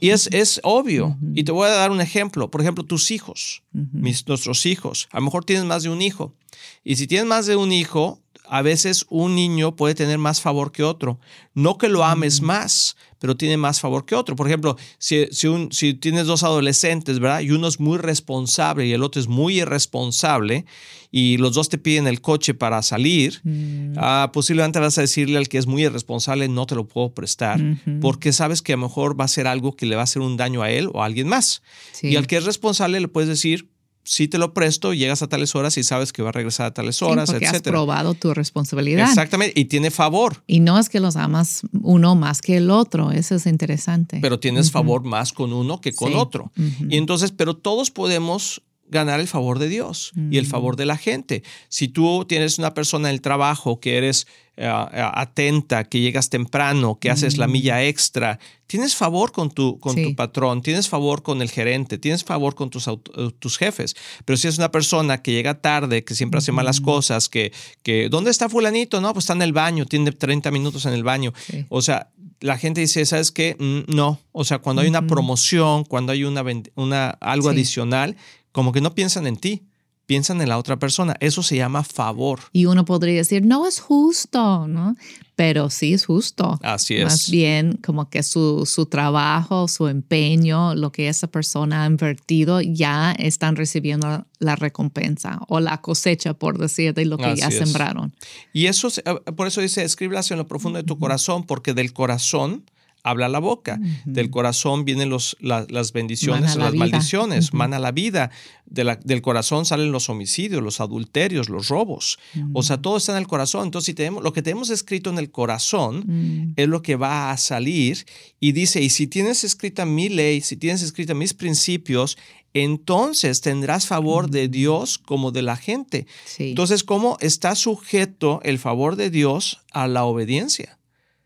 Y 0.00 0.10
es, 0.10 0.28
es 0.32 0.60
obvio. 0.64 1.16
Y 1.34 1.44
te 1.44 1.52
voy 1.52 1.68
a 1.68 1.72
dar 1.72 1.90
un 1.90 2.00
ejemplo. 2.00 2.50
Por 2.50 2.60
ejemplo, 2.60 2.84
tus 2.84 3.10
hijos, 3.10 3.62
mis, 3.70 4.26
nuestros 4.26 4.66
hijos. 4.66 5.08
A 5.12 5.18
lo 5.18 5.26
mejor 5.26 5.44
tienes 5.44 5.64
más 5.64 5.82
de 5.82 5.90
un 5.90 6.02
hijo. 6.02 6.34
Y 6.82 6.96
si 6.96 7.06
tienes 7.06 7.26
más 7.26 7.46
de 7.46 7.56
un 7.56 7.70
hijo, 7.70 8.21
a 8.52 8.60
veces 8.60 9.06
un 9.08 9.34
niño 9.34 9.76
puede 9.76 9.94
tener 9.94 10.18
más 10.18 10.42
favor 10.42 10.72
que 10.72 10.82
otro. 10.82 11.18
No 11.54 11.78
que 11.78 11.88
lo 11.88 12.04
ames 12.04 12.42
más, 12.42 12.98
pero 13.18 13.34
tiene 13.34 13.56
más 13.56 13.80
favor 13.80 14.04
que 14.04 14.14
otro. 14.14 14.36
Por 14.36 14.46
ejemplo, 14.46 14.76
si, 14.98 15.26
si, 15.30 15.46
un, 15.46 15.72
si, 15.72 15.94
tienes 15.94 16.26
dos 16.26 16.42
adolescentes, 16.42 17.18
¿verdad? 17.18 17.40
Y 17.40 17.52
uno 17.52 17.66
es 17.66 17.80
muy 17.80 17.96
responsable 17.96 18.86
y 18.86 18.92
el 18.92 19.02
otro 19.04 19.22
es 19.22 19.26
muy 19.26 19.62
irresponsable, 19.62 20.66
y 21.10 21.38
los 21.38 21.54
dos 21.54 21.70
te 21.70 21.78
piden 21.78 22.06
el 22.06 22.20
coche 22.20 22.52
para 22.52 22.82
salir, 22.82 23.40
mm. 23.42 23.94
ah, 23.96 24.30
posiblemente 24.34 24.80
vas 24.80 24.98
a 24.98 25.00
decirle 25.00 25.38
al 25.38 25.48
que 25.48 25.56
es 25.56 25.66
muy 25.66 25.84
irresponsable, 25.84 26.46
no 26.48 26.66
te 26.66 26.74
lo 26.74 26.86
puedo 26.86 27.14
prestar, 27.14 27.58
porque 28.02 28.34
sabes 28.34 28.60
que 28.60 28.74
a 28.74 28.76
lo 28.76 28.82
mejor 28.82 29.18
va 29.18 29.24
a 29.24 29.28
ser 29.28 29.46
algo 29.46 29.76
que 29.76 29.86
le 29.86 29.94
va 29.94 30.02
a 30.02 30.04
hacer 30.04 30.20
un 30.20 30.36
daño 30.36 30.62
a 30.62 30.70
él 30.70 30.90
o 30.92 31.02
a 31.02 31.06
alguien 31.06 31.26
más. 31.26 31.62
Y 32.02 32.16
al 32.16 32.26
que 32.26 32.36
es 32.36 32.44
responsable 32.44 33.00
le 33.00 33.08
puedes 33.08 33.30
decir, 33.30 33.70
si 34.04 34.28
te 34.28 34.38
lo 34.38 34.52
presto, 34.52 34.94
llegas 34.94 35.22
a 35.22 35.28
tales 35.28 35.54
horas 35.54 35.76
y 35.78 35.84
sabes 35.84 36.12
que 36.12 36.22
va 36.22 36.30
a 36.30 36.32
regresar 36.32 36.66
a 36.66 36.74
tales 36.74 37.00
horas, 37.02 37.28
sí, 37.28 37.34
porque 37.34 37.46
has 37.46 37.62
probado 37.62 38.14
tu 38.14 38.34
responsabilidad. 38.34 39.08
Exactamente, 39.08 39.58
y 39.58 39.66
tiene 39.66 39.90
favor. 39.90 40.42
Y 40.46 40.60
no 40.60 40.78
es 40.78 40.88
que 40.88 41.00
los 41.00 41.16
amas 41.16 41.62
uno 41.82 42.14
más 42.14 42.42
que 42.42 42.56
el 42.56 42.70
otro, 42.70 43.12
eso 43.12 43.36
es 43.36 43.46
interesante. 43.46 44.18
Pero 44.20 44.40
tienes 44.40 44.70
favor 44.70 45.04
más 45.04 45.32
con 45.32 45.52
uno 45.52 45.80
que 45.80 45.92
con 45.92 46.14
otro. 46.14 46.52
Y 46.88 46.96
entonces, 46.96 47.32
pero 47.32 47.56
todos 47.56 47.90
podemos 47.90 48.62
ganar 48.92 49.18
el 49.18 49.26
favor 49.26 49.58
de 49.58 49.68
Dios 49.68 50.12
y 50.30 50.38
el 50.38 50.46
favor 50.46 50.76
de 50.76 50.86
la 50.86 50.96
gente. 50.96 51.42
Si 51.68 51.88
tú 51.88 52.24
tienes 52.28 52.58
una 52.58 52.74
persona 52.74 53.08
en 53.08 53.14
el 53.14 53.20
trabajo 53.20 53.80
que 53.80 53.98
eres 53.98 54.28
eh, 54.56 54.66
eh, 54.66 55.10
atenta, 55.14 55.84
que 55.84 55.98
llegas 56.00 56.28
temprano, 56.28 56.98
que 57.00 57.10
haces 57.10 57.38
la 57.38 57.48
milla 57.48 57.82
extra, 57.82 58.38
tienes 58.66 58.94
favor 58.94 59.32
con 59.32 59.50
tu, 59.50 59.80
con 59.80 59.96
tu 59.96 60.14
patrón, 60.14 60.62
tienes 60.62 60.88
favor 60.88 61.22
con 61.22 61.42
el 61.42 61.50
gerente, 61.50 61.98
tienes 61.98 62.22
favor 62.22 62.54
con 62.54 62.68
tus, 62.68 62.86
eh, 62.86 62.92
tus 63.38 63.56
jefes. 63.56 63.96
Pero 64.24 64.36
si 64.36 64.48
es 64.48 64.58
una 64.58 64.70
persona 64.70 65.22
que 65.22 65.32
llega 65.32 65.60
tarde, 65.60 66.04
que 66.04 66.14
siempre 66.14 66.38
hace 66.38 66.52
malas 66.52 66.80
cosas, 66.80 67.28
que, 67.28 67.50
que 67.82 68.08
¿dónde 68.10 68.30
está 68.30 68.48
fulanito? 68.48 69.00
No, 69.00 69.12
pues 69.14 69.24
está 69.24 69.32
en 69.32 69.42
el 69.42 69.54
baño, 69.54 69.86
tiene 69.86 70.12
30 70.12 70.50
minutos 70.50 70.84
en 70.84 70.92
el 70.92 71.02
baño. 71.02 71.32
O 71.70 71.80
sea, 71.80 72.10
la 72.42 72.58
gente 72.58 72.80
dice, 72.80 73.06
¿sabes 73.06 73.32
qué? 73.32 73.56
Mm, 73.58 73.94
no. 73.94 74.20
O 74.32 74.44
sea, 74.44 74.58
cuando 74.58 74.82
hay 74.82 74.88
una 74.88 75.06
promoción, 75.06 75.84
cuando 75.84 76.12
hay 76.12 76.24
una, 76.24 76.44
una 76.74 77.10
algo 77.10 77.48
adicional, 77.48 78.16
como 78.52 78.72
que 78.72 78.80
no 78.80 78.94
piensan 78.94 79.26
en 79.26 79.36
ti, 79.36 79.66
piensan 80.06 80.40
en 80.40 80.48
la 80.48 80.58
otra 80.58 80.78
persona. 80.78 81.16
Eso 81.20 81.42
se 81.42 81.56
llama 81.56 81.84
favor. 81.84 82.40
Y 82.52 82.66
uno 82.66 82.84
podría 82.84 83.14
decir, 83.16 83.44
no 83.44 83.66
es 83.66 83.80
justo, 83.80 84.68
¿no? 84.68 84.94
Pero 85.36 85.70
sí 85.70 85.94
es 85.94 86.04
justo. 86.04 86.58
Así 86.62 86.96
es. 86.96 87.04
Más 87.04 87.30
bien 87.30 87.78
como 87.82 88.10
que 88.10 88.22
su, 88.22 88.66
su 88.66 88.86
trabajo, 88.86 89.68
su 89.68 89.88
empeño, 89.88 90.74
lo 90.74 90.92
que 90.92 91.08
esa 91.08 91.28
persona 91.28 91.84
ha 91.84 91.86
invertido, 91.86 92.60
ya 92.60 93.12
están 93.12 93.56
recibiendo 93.56 94.26
la 94.38 94.56
recompensa 94.56 95.40
o 95.48 95.60
la 95.60 95.80
cosecha, 95.80 96.34
por 96.34 96.58
decir, 96.58 96.92
de 96.92 97.06
lo 97.06 97.16
que 97.16 97.34
ya 97.34 97.50
sembraron. 97.50 98.14
Y 98.52 98.66
eso, 98.66 98.88
eh, 98.88 99.32
por 99.34 99.46
eso 99.46 99.60
dice, 99.60 99.82
escríbelas 99.82 100.30
en 100.30 100.38
lo 100.38 100.46
profundo 100.46 100.78
de 100.78 100.84
tu 100.84 100.98
corazón, 100.98 101.44
porque 101.44 101.72
del 101.72 101.92
corazón 101.92 102.64
habla 103.02 103.28
la 103.28 103.38
boca. 103.38 103.80
Del 104.04 104.30
corazón 104.30 104.84
vienen 104.84 105.08
los, 105.08 105.36
las 105.40 105.92
bendiciones, 105.92 106.56
las 106.56 106.74
maldiciones, 106.74 107.52
mana 107.52 107.78
la 107.78 107.92
vida. 107.92 108.30
del 108.66 109.22
corazón 109.22 109.66
salen 109.66 109.92
los 109.92 110.08
homicidios, 110.08 110.62
los 110.62 110.80
adulterios, 110.80 111.48
los 111.48 111.68
robos. 111.68 112.18
O 112.52 112.62
sea, 112.62 112.78
todo 112.78 112.96
está 112.96 113.12
en 113.12 113.18
el 113.18 113.26
corazón. 113.26 113.64
Entonces, 113.64 113.86
si 113.86 113.94
tenemos, 113.94 114.22
lo 114.22 114.32
que 114.32 114.42
tenemos 114.42 114.70
escrito 114.70 115.10
en 115.10 115.18
el 115.18 115.30
corazón 115.30 116.04
mm. 116.06 116.52
es 116.56 116.68
lo 116.68 116.82
que 116.82 116.96
va 116.96 117.30
a 117.30 117.36
salir. 117.36 118.06
Y 118.40 118.52
dice, 118.52 118.80
y 118.80 118.90
si 118.90 119.06
tienes 119.06 119.44
escrita 119.44 119.84
mi 119.84 120.08
ley, 120.08 120.40
si 120.40 120.56
tienes 120.56 120.82
escrita 120.82 121.14
mis 121.14 121.34
principios, 121.34 122.16
entonces 122.54 123.40
tendrás 123.40 123.86
favor 123.86 124.30
de 124.30 124.48
Dios 124.48 124.98
como 124.98 125.32
de 125.32 125.42
la 125.42 125.56
gente. 125.56 126.06
Entonces, 126.38 126.84
¿cómo 126.84 127.16
está 127.20 127.54
sujeto 127.54 128.40
el 128.44 128.58
favor 128.58 128.96
de 128.96 129.10
Dios 129.10 129.60
a 129.72 129.88
la 129.88 130.04
obediencia? 130.04 130.78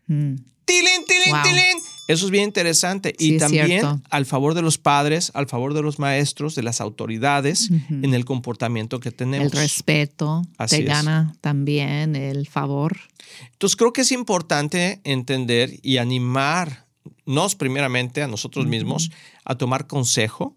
Mm. 0.07 0.35
¡Tilín, 0.65 0.96
tilín, 1.31 1.55
tilín! 1.55 1.83
Eso 2.07 2.25
es 2.25 2.31
bien 2.31 2.45
interesante. 2.45 3.13
y 3.19 3.37
también 3.37 4.01
al 4.09 4.25
favor 4.25 4.53
de 4.53 4.61
los 4.61 4.77
padres, 4.77 5.31
al 5.33 5.47
favor 5.47 5.73
de 5.73 5.81
los 5.81 5.99
maestros, 5.99 6.55
de 6.55 6.63
las 6.63 6.79
autoridades, 6.79 7.69
en 7.89 8.13
el 8.13 8.23
comportamiento 8.23 8.99
que 8.99 9.11
tenemos. 9.11 9.47
El 9.47 9.51
respeto 9.51 10.43
te 10.69 10.83
gana 10.83 11.35
también 11.41 12.15
el 12.15 12.47
favor. 12.47 12.97
Entonces 13.51 13.75
creo 13.75 13.91
que 13.91 14.01
es 14.01 14.11
importante 14.13 15.01
entender 15.03 15.79
y 15.81 15.97
animarnos 15.97 17.55
primeramente 17.57 18.23
a 18.23 18.27
nosotros 18.27 18.67
mismos 18.67 19.11
a 19.43 19.55
tomar 19.55 19.87
consejo 19.87 20.55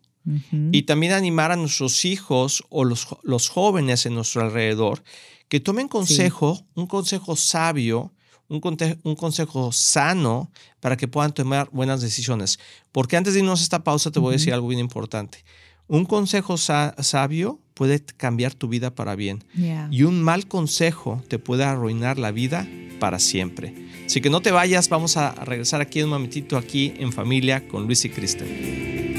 y 0.70 0.82
también 0.82 1.12
animar 1.12 1.50
a 1.50 1.56
nuestros 1.56 2.04
hijos 2.04 2.62
o 2.68 2.84
los, 2.84 3.08
los 3.24 3.48
jóvenes 3.48 4.06
en 4.06 4.14
nuestro 4.14 4.42
alrededor 4.42 5.02
que 5.48 5.58
tomen 5.58 5.88
consejo, 5.88 6.64
un 6.74 6.86
consejo 6.86 7.34
sabio, 7.34 8.12
un, 8.50 9.16
consejo 9.16 9.72
sano 9.72 10.50
para 10.80 10.96
que 10.96 11.08
puedan 11.08 11.32
tomar 11.32 11.68
buenas 11.72 12.00
decisiones. 12.00 12.58
Porque 12.92 13.16
antes 13.16 13.34
de 13.34 13.40
irnos 13.40 13.60
a 13.60 13.62
esta 13.62 13.84
pausa 13.84 14.10
te 14.10 14.18
voy 14.18 14.30
a 14.30 14.38
decir 14.38 14.52
algo 14.52 14.68
bien 14.68 14.80
importante. 14.80 15.44
Un 15.86 16.04
consejo 16.04 16.56
sabio 16.56 17.60
puede 17.74 18.00
cambiar 18.00 18.54
tu 18.54 18.68
vida 18.68 18.94
para 18.94 19.16
bien. 19.16 19.44
Y 19.90 20.02
un 20.02 20.22
mal 20.22 20.46
consejo 20.46 21.22
te 21.28 21.38
puede 21.38 21.64
arruinar 21.64 22.18
la 22.18 22.32
vida 22.32 22.68
para 22.98 23.18
siempre. 23.18 23.74
Así 24.04 24.20
que 24.20 24.30
no 24.30 24.42
te 24.42 24.50
vayas, 24.50 24.88
vamos 24.88 25.16
a 25.16 25.30
regresar 25.32 25.80
aquí 25.80 26.02
un 26.02 26.10
momentito 26.10 26.56
aquí 26.56 26.92
en 26.98 27.12
familia 27.12 27.66
con 27.68 27.86
Luis 27.86 28.04
y 28.04 28.10
Kristen. 28.10 29.09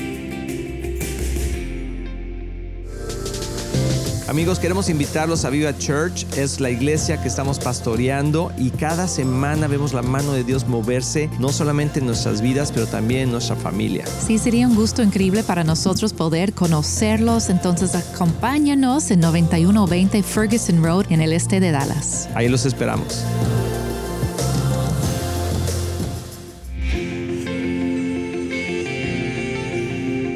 Amigos, 4.31 4.59
queremos 4.59 4.87
invitarlos 4.87 5.43
a 5.43 5.49
Viva 5.49 5.77
Church. 5.77 6.25
Es 6.37 6.61
la 6.61 6.69
iglesia 6.69 7.21
que 7.21 7.27
estamos 7.27 7.59
pastoreando 7.59 8.53
y 8.57 8.69
cada 8.69 9.09
semana 9.09 9.67
vemos 9.67 9.91
la 9.91 10.03
mano 10.03 10.31
de 10.31 10.45
Dios 10.45 10.65
moverse, 10.69 11.29
no 11.37 11.49
solamente 11.49 11.99
en 11.99 12.05
nuestras 12.05 12.39
vidas, 12.39 12.71
pero 12.71 12.87
también 12.87 13.23
en 13.23 13.31
nuestra 13.31 13.57
familia. 13.57 14.05
Sí, 14.05 14.37
sería 14.37 14.69
un 14.69 14.75
gusto 14.75 15.03
increíble 15.03 15.43
para 15.43 15.65
nosotros 15.65 16.13
poder 16.13 16.53
conocerlos. 16.53 17.49
Entonces, 17.49 17.93
acompáñanos 17.93 19.11
en 19.11 19.19
9120 19.19 20.23
Ferguson 20.23 20.81
Road 20.81 21.07
en 21.09 21.21
el 21.21 21.33
este 21.33 21.59
de 21.59 21.71
Dallas. 21.71 22.29
Ahí 22.33 22.47
los 22.47 22.65
esperamos. 22.65 23.25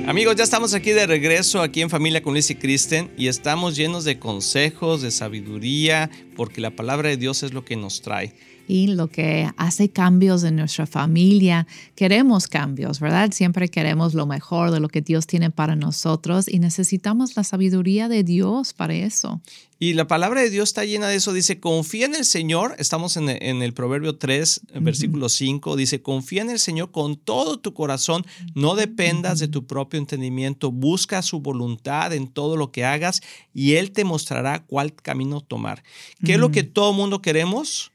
Amigos, 0.08 0.36
ya 0.36 0.44
estamos 0.44 0.76
aquí 0.76 0.92
de 0.92 1.08
regreso, 1.08 1.64
aquí 1.64 1.82
en 1.82 1.90
Familia 1.90 2.22
con 2.22 2.34
Luis 2.34 2.52
y 2.52 2.56
Kristen, 2.56 3.12
y 3.18 3.28
estamos 3.28 3.76
llenos 3.76 4.04
de 4.04 4.20
consejos, 4.20 5.02
de 5.02 5.10
sabiduría, 5.10 6.12
porque 6.36 6.62
la 6.62 6.70
palabra 6.70 7.10
de 7.10 7.18
Dios 7.18 7.42
es 7.42 7.54
lo 7.54 7.66
que 7.66 7.76
nos 7.76 8.04
trae 8.04 8.36
y 8.68 8.88
lo 8.88 9.08
que 9.08 9.50
hace 9.58 9.90
cambios 9.90 10.44
en 10.44 10.56
nuestra 10.56 10.86
familia. 10.86 11.68
Queremos 11.96 12.48
cambios, 12.48 13.00
¿verdad? 13.00 13.32
Siempre 13.32 13.70
queremos 13.70 14.14
lo 14.14 14.26
mejor 14.26 14.72
de 14.72 14.80
lo 14.80 14.90
que 14.90 15.02
Dios 15.02 15.28
tiene 15.28 15.52
para 15.52 15.76
nosotros 15.76 16.48
y 16.48 16.60
necesitamos 16.60 17.36
la 17.36 17.44
sabiduría 17.44 18.08
de 18.08 18.24
Dios 18.24 18.74
para 18.74 18.94
eso. 18.94 19.42
Y 19.78 19.94
la 19.94 20.08
palabra 20.08 20.42
de 20.42 20.50
Dios 20.50 20.70
está 20.70 20.86
llena 20.86 21.10
de 21.10 21.18
eso. 21.18 21.34
Dice, 21.34 21.60
confía 21.60 22.06
en 22.06 22.16
el 22.16 22.24
Señor. 22.24 22.76
Estamos 22.80 23.18
en, 23.18 23.30
el 23.30 23.74
Proverbio 23.74 24.16
3, 24.18 24.62
versículo 24.80 25.28
5. 25.28 25.76
Dice, 25.76 26.02
confía 26.02 26.44
en 26.44 26.50
el 26.50 26.60
Señor 26.60 26.92
con 26.92 27.18
todo 27.18 27.60
tu 27.60 27.74
corazón. 27.74 28.26
No 28.54 28.76
dependas 28.76 29.40
de 29.40 29.50
tu 29.50 29.68
propio 29.68 30.00
entendimiento. 30.00 30.72
Busca 30.72 31.22
su 31.22 31.42
voluntad 31.42 32.14
en 32.14 32.30
todo 32.30 32.56
lo 32.56 32.72
que 32.72 32.86
hagas 32.86 33.22
y 33.54 33.74
Él 33.74 33.92
te 33.92 34.06
mostrará 34.06 34.64
cuál 34.64 34.96
camino 34.96 35.42
tomar. 35.42 35.84
¿Qué 36.24 36.34
es 36.34 36.40
lo 36.40 36.52
que 36.52 36.64
todo 36.64 36.94
mundo 36.94 37.22
queremos? 37.22 37.92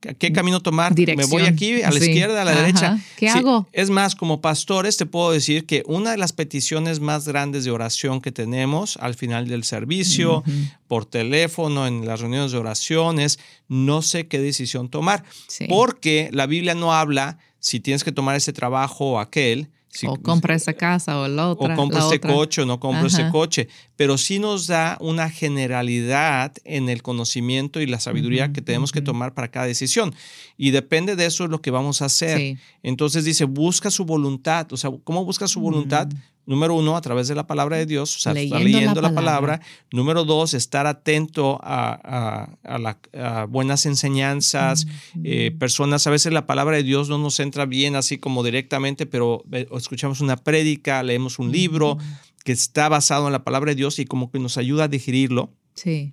Qué 0.00 0.32
camino 0.32 0.60
tomar. 0.60 0.94
Me 0.96 1.24
voy 1.24 1.42
aquí, 1.42 1.82
a 1.82 1.90
la 1.90 1.98
izquierda, 1.98 2.42
a 2.42 2.44
la 2.44 2.54
derecha. 2.54 2.98
¿Qué 3.16 3.28
hago? 3.28 3.68
Es 3.72 3.90
más, 3.90 4.14
como 4.14 4.40
pastores 4.40 4.96
te 4.96 5.06
puedo 5.06 5.32
decir 5.32 5.66
que 5.66 5.82
una 5.86 6.10
de 6.12 6.16
las 6.16 6.32
peticiones 6.32 7.00
más 7.00 7.26
grandes 7.26 7.64
de 7.64 7.70
oración 7.70 8.20
que 8.20 8.32
tenemos 8.32 8.96
al 8.98 9.14
final 9.14 9.48
del 9.48 9.64
servicio, 9.64 10.44
por 10.88 11.04
teléfono, 11.06 11.86
en 11.86 12.06
las 12.06 12.20
reuniones 12.20 12.52
de 12.52 12.58
oraciones, 12.58 13.38
no 13.68 14.02
sé 14.02 14.26
qué 14.26 14.38
decisión 14.38 14.88
tomar. 14.88 15.24
Porque 15.68 16.30
la 16.32 16.46
Biblia 16.46 16.74
no 16.74 16.92
habla 16.92 17.38
si 17.58 17.80
tienes 17.80 18.04
que 18.04 18.12
tomar 18.12 18.36
ese 18.36 18.52
trabajo 18.52 19.12
o 19.12 19.18
aquel, 19.18 19.70
o 20.06 20.16
compra 20.16 20.54
esa 20.54 20.72
casa 20.72 21.18
o 21.18 21.28
la 21.28 21.48
otra. 21.48 21.74
O 21.74 21.76
compra 21.76 22.06
ese 22.06 22.20
coche 22.20 22.62
o 22.62 22.66
no 22.66 22.80
compra 22.80 23.06
ese 23.06 23.28
coche. 23.30 23.68
Pero 23.96 24.18
sí 24.18 24.38
nos 24.38 24.66
da 24.66 24.96
una 25.00 25.30
generalidad 25.30 26.52
en 26.64 26.88
el 26.88 27.02
conocimiento 27.02 27.80
y 27.80 27.86
la 27.86 28.00
sabiduría 28.00 28.52
que 28.52 28.62
tenemos 28.62 28.92
que 28.92 29.00
tomar 29.00 29.34
para 29.34 29.50
cada 29.50 29.66
decisión. 29.66 30.14
Y 30.56 30.70
depende 30.70 31.16
de 31.16 31.26
eso 31.26 31.44
es 31.44 31.50
lo 31.50 31.60
que 31.60 31.70
vamos 31.70 32.02
a 32.02 32.06
hacer. 32.06 32.58
Entonces 32.82 33.24
dice, 33.24 33.44
busca 33.44 33.90
su 33.90 34.04
voluntad. 34.04 34.72
O 34.72 34.76
sea, 34.76 34.90
¿cómo 35.04 35.24
busca 35.24 35.48
su 35.48 35.60
voluntad? 35.60 36.08
Número 36.46 36.74
uno, 36.74 36.96
a 36.96 37.00
través 37.00 37.26
de 37.26 37.34
la 37.34 37.46
palabra 37.46 37.76
de 37.76 37.86
Dios, 37.86 38.16
o 38.16 38.20
sea, 38.20 38.32
leyendo, 38.32 38.56
estar 38.56 38.72
leyendo 38.72 39.00
la, 39.02 39.12
palabra. 39.12 39.60
Número 39.90 40.24
dos, 40.24 40.54
estar 40.54 40.86
atento 40.86 41.58
a, 41.62 42.48
a, 42.62 43.46
buenas 43.46 43.84
enseñanzas. 43.84 44.86
Eh, 45.24 45.50
personas, 45.58 46.06
a 46.06 46.10
veces 46.10 46.32
la 46.32 46.46
palabra 46.46 46.76
de 46.76 46.84
Dios 46.84 47.08
no 47.08 47.18
nos 47.18 47.40
entra 47.40 47.66
bien 47.66 47.96
así 47.96 48.18
como 48.18 48.44
directamente, 48.44 49.06
pero 49.06 49.42
eh, 49.50 49.66
escuchamos 49.76 50.20
una 50.20 50.36
prédica, 50.36 51.02
leemos 51.02 51.40
un 51.40 51.50
libro 51.50 51.98
que 52.44 52.52
está 52.52 52.88
basado 52.88 53.26
en 53.26 53.32
la 53.32 53.42
palabra 53.42 53.72
de 53.72 53.74
Dios 53.74 53.98
y 53.98 54.04
como 54.04 54.30
que 54.30 54.38
nos 54.38 54.56
ayuda 54.56 54.84
a 54.84 54.88
digerirlo. 54.88 55.50
Sí. 55.74 56.12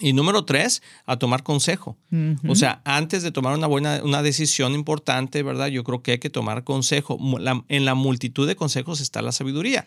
Y 0.00 0.12
número 0.12 0.44
tres, 0.44 0.82
a 1.06 1.18
tomar 1.18 1.44
consejo. 1.44 1.96
O 2.48 2.54
sea, 2.54 2.80
antes 2.84 3.22
de 3.22 3.30
tomar 3.30 3.56
una 3.56 3.68
buena 3.68 4.00
una 4.02 4.22
decisión 4.22 4.74
importante, 4.74 5.42
¿verdad? 5.42 5.68
Yo 5.68 5.84
creo 5.84 6.02
que 6.02 6.12
hay 6.12 6.18
que 6.18 6.30
tomar 6.30 6.64
consejo. 6.64 7.18
en 7.68 7.84
la 7.84 7.94
multitud 7.94 8.46
de 8.46 8.56
consejos 8.56 9.00
está 9.00 9.22
la 9.22 9.32
sabiduría. 9.32 9.86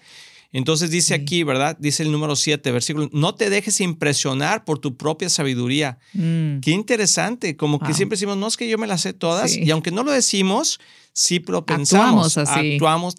Entonces 0.51 0.89
dice 0.89 1.13
aquí, 1.13 1.43
¿verdad? 1.43 1.77
Dice 1.79 2.03
el 2.03 2.11
número 2.11 2.35
7, 2.35 2.71
versículo, 2.71 3.09
no 3.11 3.35
te 3.35 3.49
dejes 3.49 3.81
impresionar 3.81 4.65
por 4.65 4.79
tu 4.79 4.95
propia 4.95 5.29
sabiduría. 5.29 5.99
Mm. 6.13 6.59
Qué 6.59 6.71
interesante, 6.71 7.57
como 7.57 7.79
que 7.79 7.93
siempre 7.93 8.15
decimos, 8.15 8.37
no 8.37 8.47
es 8.47 8.57
que 8.57 8.67
yo 8.67 8.77
me 8.77 8.87
las 8.87 9.01
sé 9.01 9.13
todas, 9.13 9.55
y 9.55 9.69
aunque 9.71 9.91
no 9.91 10.03
lo 10.03 10.11
decimos, 10.11 10.79
sí 11.13 11.43
lo 11.47 11.65
pensamos. 11.65 12.37
Actuamos 12.37 12.37
así. 12.37 12.73
Actuamos. 12.73 13.15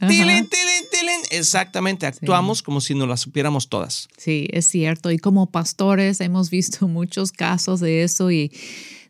Exactamente, 1.30 2.06
actuamos 2.06 2.62
como 2.62 2.80
si 2.80 2.94
nos 2.94 3.08
las 3.08 3.20
supiéramos 3.20 3.68
todas. 3.68 4.08
Sí, 4.16 4.48
es 4.52 4.66
cierto. 4.66 5.10
Y 5.10 5.18
como 5.18 5.50
pastores 5.50 6.20
hemos 6.20 6.50
visto 6.50 6.88
muchos 6.88 7.32
casos 7.32 7.80
de 7.80 8.02
eso 8.02 8.30
y 8.30 8.52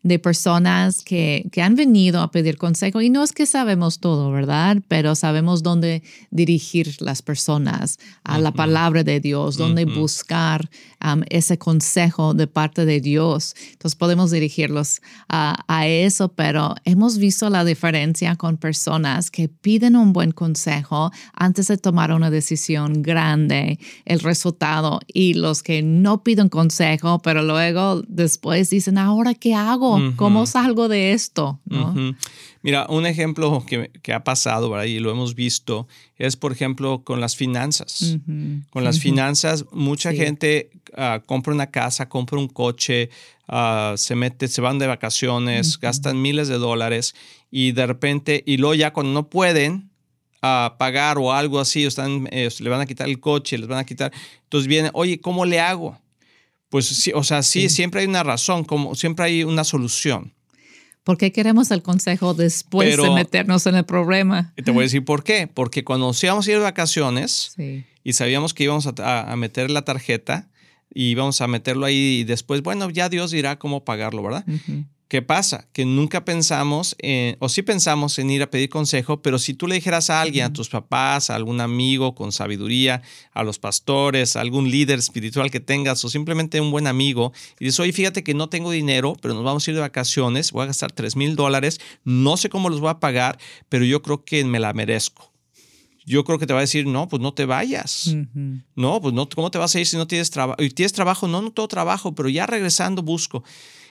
de 0.02 0.19
personas 0.19 1.02
que, 1.02 1.49
que, 1.52 1.62
han 1.62 1.75
venido 1.75 2.21
a 2.21 2.31
pedir 2.31 2.57
consejo 2.57 3.00
y 3.00 3.11
no 3.11 3.23
es 3.23 3.33
que 3.33 3.47
sabemos 3.47 3.99
todo, 3.99 4.31
¿verdad? 4.31 4.78
Pero 4.88 5.14
sabemos 5.14 5.62
dónde 5.62 6.02
dirigir 6.31 6.97
las 7.00 7.23
personas 7.23 7.99
a 8.25 8.38
la 8.38 8.52
palabra 8.52 9.05
de 9.05 9.21
Dios, 9.21 9.57
dónde 9.57 9.85
buscar 9.85 10.69
um, 11.05 11.23
ese 11.31 11.59
consejo 11.59 12.35
de 12.35 12.47
parte 12.47 12.85
de 12.85 13.00
Dios. 13.00 13.55
Entonces 13.73 13.97
podemos 13.97 14.31
dirigirlos 14.31 15.00
a, 15.28 15.64
a 15.67 15.87
eso, 15.87 16.28
pero 16.28 16.75
hemos 16.85 17.19
visto 17.19 17.50
la 17.50 17.64
diferencia 17.64 18.37
con 18.37 18.57
personas 18.57 19.31
que 19.31 19.49
piden 19.49 19.97
un 19.97 20.12
buen 20.12 20.33
consejo 20.33 21.11
antes 21.35 21.69
de 21.69 21.78
tomar 21.78 22.12
una 22.12 22.31
decisión 22.31 23.02
grande, 23.02 23.78
el 24.05 24.21
resultado, 24.21 25.00
y 25.07 25.35
los 25.35 25.62
que 25.62 25.83
no 25.83 26.23
piden 26.23 26.49
consejo, 26.49 27.21
pero 27.21 27.43
luego 27.43 28.02
después 28.07 28.71
dicen, 28.71 28.99
ahora 28.99 29.35
qué 29.35 29.55
hago, 29.55 29.88
cómo 30.16 30.47
salgo 30.47 30.88
de 30.88 31.12
esto. 31.12 31.61
Mira, 32.62 32.87
un 32.88 33.07
ejemplo 33.07 33.64
que, 33.66 33.90
que, 34.02 34.12
ha 34.12 34.25
pasado 34.25 34.68
¿verdad? 34.71 34.87
y 34.87 34.99
lo 34.99 35.11
hemos 35.11 35.35
visto 35.35 35.87
es, 36.16 36.37
por 36.37 36.52
ejemplo, 36.52 37.02
con 37.04 37.21
las 37.21 37.37
finanzas. 37.37 38.18
Con 38.71 38.85
las 38.85 38.99
finanzas, 38.99 39.64
mucha 39.73 40.12
gente 40.12 40.71
ah, 40.97 41.23
compra 41.25 41.54
una 41.54 41.71
casa, 41.71 42.09
compra 42.09 42.38
un 42.38 42.49
coche, 42.49 43.11
ah, 43.47 43.95
se 43.97 44.14
mete, 44.14 44.49
se 44.49 44.61
van 44.61 44.78
de 44.78 44.87
vacaciones, 44.87 45.78
gastan 45.78 46.21
miles 46.21 46.49
de 46.49 46.59
dólares 46.59 47.14
y 47.50 47.73
de 47.73 47.87
repente, 47.87 48.42
y 48.47 48.57
luego 48.57 48.75
ya 48.75 48.92
cuando 48.92 49.12
no 49.12 49.28
pueden, 49.28 49.90
a 50.42 50.76
pagar 50.78 51.18
o 51.18 51.33
algo 51.33 51.59
así, 51.59 51.85
o 51.85 51.88
están, 51.88 52.28
eh, 52.30 52.49
le 52.61 52.71
van 52.71 52.80
a 52.80 52.87
quitar 52.87 53.09
el 53.09 53.21
coche, 53.21 53.59
les 53.59 53.68
van 53.68 53.78
a 53.78 53.85
quitar. 53.85 54.12
Entonces 54.45 54.68
viene, 54.68 54.90
oye, 54.92 55.21
¿cómo 55.21 55.45
le 55.45 55.61
hago? 55.61 55.99
Pues 56.69 56.87
sí, 56.87 57.13
o 57.15 57.25
sea, 57.25 57.43
sí, 57.43 57.69
siempre 57.69 58.03
hay 58.03 58.07
una 58.07 58.23
razón, 58.23 58.65
como 58.65 58.95
siempre 58.95 59.25
hay 59.25 59.45
una 59.45 59.65
solución. 59.65 60.35
¿Por 61.09 61.17
qué 61.17 61.33
queremos 61.33 61.71
el 61.71 61.83
consejo 61.83 62.35
después 62.35 62.95
de 62.99 63.11
meternos 63.11 63.67
en 63.67 63.77
el 63.77 63.85
problema? 63.85 64.53
Te 64.63 64.71
voy 64.71 64.81
a 64.81 64.83
decir 64.83 65.03
por 65.07 65.25
qué. 65.25 65.47
Porque 65.47 65.83
cuando 65.83 66.13
íbamos 66.23 66.47
a 66.47 66.51
ir 66.51 66.59
de 66.59 66.63
vacaciones 66.63 67.57
y 68.05 68.13
sabíamos 68.13 68.53
que 68.53 68.65
íbamos 68.65 68.87
a, 68.87 69.35
meter 69.37 69.71
la 69.71 69.83
tarjeta 69.87 70.51
y 70.93 71.05
íbamos 71.05 71.41
a 71.41 71.47
meterlo 71.47 71.87
ahí 71.87 72.19
y 72.21 72.25
después, 72.25 72.63
bueno, 72.63 72.91
ya 72.91 73.09
Dios 73.09 73.31
dirá 73.31 73.59
cómo 73.59 73.85
pagarlo, 73.87 74.23
¿verdad? 74.23 74.45
¿Qué 75.09 75.23
pasa? 75.23 75.67
Que 75.73 75.87
nunca 75.87 76.27
pensamos, 76.27 76.95
o 77.38 77.49
sí 77.49 77.62
pensamos 77.62 78.19
en 78.19 78.31
ir 78.31 78.43
a 78.43 78.50
pedir 78.50 78.69
consejo, 78.69 79.23
pero 79.23 79.38
si 79.38 79.55
tú 79.55 79.67
le 79.67 79.77
dijeras 79.77 80.11
a 80.11 80.21
alguien, 80.21 80.45
a 80.45 80.53
tus 80.53 80.69
papás, 80.69 81.31
a 81.31 81.35
algún 81.35 81.62
amigo 81.62 82.15
con 82.15 82.31
sabiduría, 82.31 83.00
a 83.33 83.43
los 83.43 83.59
pastores, 83.59 84.37
a 84.37 84.43
algún 84.43 84.71
líder 84.71 84.99
espiritual 84.99 85.50
que 85.50 85.61
tengas, 85.61 86.05
o 86.05 86.11
simplemente 86.11 86.61
un 86.61 86.71
buen 86.71 86.87
amigo, 86.87 87.33
y 87.59 87.65
dices, 87.65 87.81
oye, 87.81 87.93
fíjate 87.95 88.23
que 88.23 88.35
no 88.35 88.50
tengo 88.50 88.71
dinero, 88.71 89.17
pero 89.23 89.33
nos 89.33 89.45
vamos 89.45 89.67
a 89.67 89.71
ir 89.71 89.77
de 89.77 89.81
vacaciones, 89.81 90.53
voy 90.53 90.65
a 90.65 90.67
gastar 90.67 90.93
3 90.93 91.17
mil 91.17 91.37
dólares, 91.37 91.81
no 92.05 92.37
sé 92.37 92.50
cómo 92.50 92.69
los 92.69 92.81
voy 92.81 92.91
a 92.91 93.00
pagar, 93.00 93.38
pero 93.71 93.87
yo 93.87 94.03
creo 94.03 94.27
que 94.27 94.45
me 94.45 94.61
la 94.61 94.75
merezco 94.75 95.33
yo 96.09 96.25
creo 96.25 96.38
que 96.38 96.47
te 96.47 96.55
va 96.55 96.61
a 96.61 96.62
decir, 96.62 96.87
no, 96.87 97.07
pues 97.07 97.21
no 97.21 97.35
te 97.35 97.45
vayas. 97.45 98.15
No, 98.75 99.00
pues 99.00 99.12
no, 99.12 99.29
¿cómo 99.29 99.50
te 99.50 99.59
vas 99.59 99.75
a 99.75 99.81
ir 99.81 99.87
si 99.87 99.99
no 99.99 100.07
tienes 100.07 100.31
trabajo? 100.31 100.62
¿Y 100.62 100.71
tienes 100.71 100.95
trabajo? 100.95 101.29
No, 101.29 101.43
no 101.43 101.53
tengo 101.53 101.69
trabajo, 101.69 102.15
pero 102.15 102.31
ya 102.31 102.47
regresando 102.47 103.03
busco. 103.03 103.45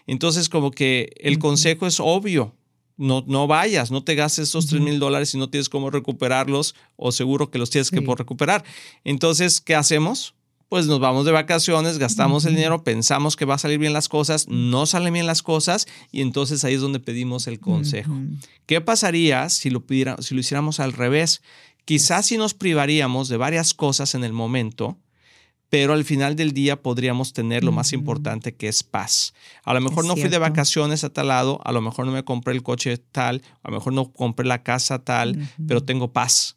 Entonces, 0.08 0.50
como 0.50 0.72
que 0.72 1.14
el 1.18 1.38
consejo 1.38 1.86
es 1.86 2.00
obvio. 2.00 2.56
No, 2.96 3.24
no 3.28 3.46
vayas, 3.46 3.92
no 3.92 4.04
te 4.04 4.16
gastes 4.16 4.50
esos 4.50 4.66
3 4.66 4.82
mil 4.82 4.98
dólares 4.98 5.30
si 5.30 5.38
no 5.38 5.52
tienes 5.52 5.70
cómo 5.70 5.92
recuperarlos 5.92 6.74
o 6.96 7.12
seguro 7.12 7.52
que 7.52 7.60
los 7.60 7.70
tienes 7.70 7.92
que 7.92 8.02
por 8.02 8.18
recuperar. 8.18 8.64
Entonces, 9.04 9.62
¿qué 9.62 9.76
hacemos? 9.76 10.34
Pues 10.68 10.88
nos 10.88 11.00
vamos 11.00 11.26
de 11.26 11.32
vacaciones, 11.32 12.00
gastamos 12.00 12.46
el 12.46 12.56
dinero, 12.56 12.84
pensamos 12.84 13.36
que 13.36 13.46
va 13.46 13.54
a 13.54 13.60
salir 13.60 13.78
bien 13.78 13.94
las 13.94 14.10
cosas, 14.10 14.48
no 14.50 14.88
salen 14.88 15.14
bien 15.14 15.28
las 15.28 15.44
cosas 15.44 15.88
y 16.12 16.22
entonces 16.22 16.64
ahí 16.64 16.74
es 16.74 16.82
donde 16.82 17.00
pedimos 17.00 17.46
el 17.46 17.60
consejo. 17.60 18.14
¿Qué 18.66 18.82
pasaría 18.82 19.48
si 19.50 19.70
lo, 19.70 19.84
si 20.20 20.34
lo 20.34 20.42
hiciéramos 20.42 20.80
al 20.80 20.92
revés? 20.92 21.42
Quizás 21.86 22.26
si 22.26 22.38
nos 22.38 22.54
privaríamos 22.54 23.30
de 23.30 23.38
varias 23.38 23.74
cosas 23.74 24.14
en 24.14 24.26
el 24.26 24.34
momento, 24.34 24.98
pero 25.70 25.94
al 25.94 26.06
final 26.06 26.36
del 26.36 26.54
día 26.54 26.82
podríamos 26.82 27.34
tener 27.34 27.64
lo 27.64 27.72
más 27.72 27.94
importante 27.94 28.56
que 28.56 28.68
es 28.68 28.84
paz. 28.84 29.34
A 29.64 29.74
lo 29.74 29.82
mejor 29.82 30.06
no 30.06 30.16
fui 30.16 30.30
de 30.30 30.38
vacaciones 30.38 31.04
a 31.04 31.10
tal 31.10 31.28
lado, 31.28 31.60
a 31.64 31.72
lo 31.72 31.82
mejor 31.82 32.06
no 32.06 32.12
me 32.12 32.24
compré 32.24 32.54
el 32.54 32.64
coche 32.64 32.98
tal, 32.98 33.42
a 33.64 33.70
lo 33.70 33.78
mejor 33.78 33.94
no 33.94 34.12
compré 34.12 34.46
la 34.46 34.64
casa 34.64 35.00
tal, 35.00 35.50
pero 35.68 35.84
tengo 35.84 36.14
paz. 36.14 36.57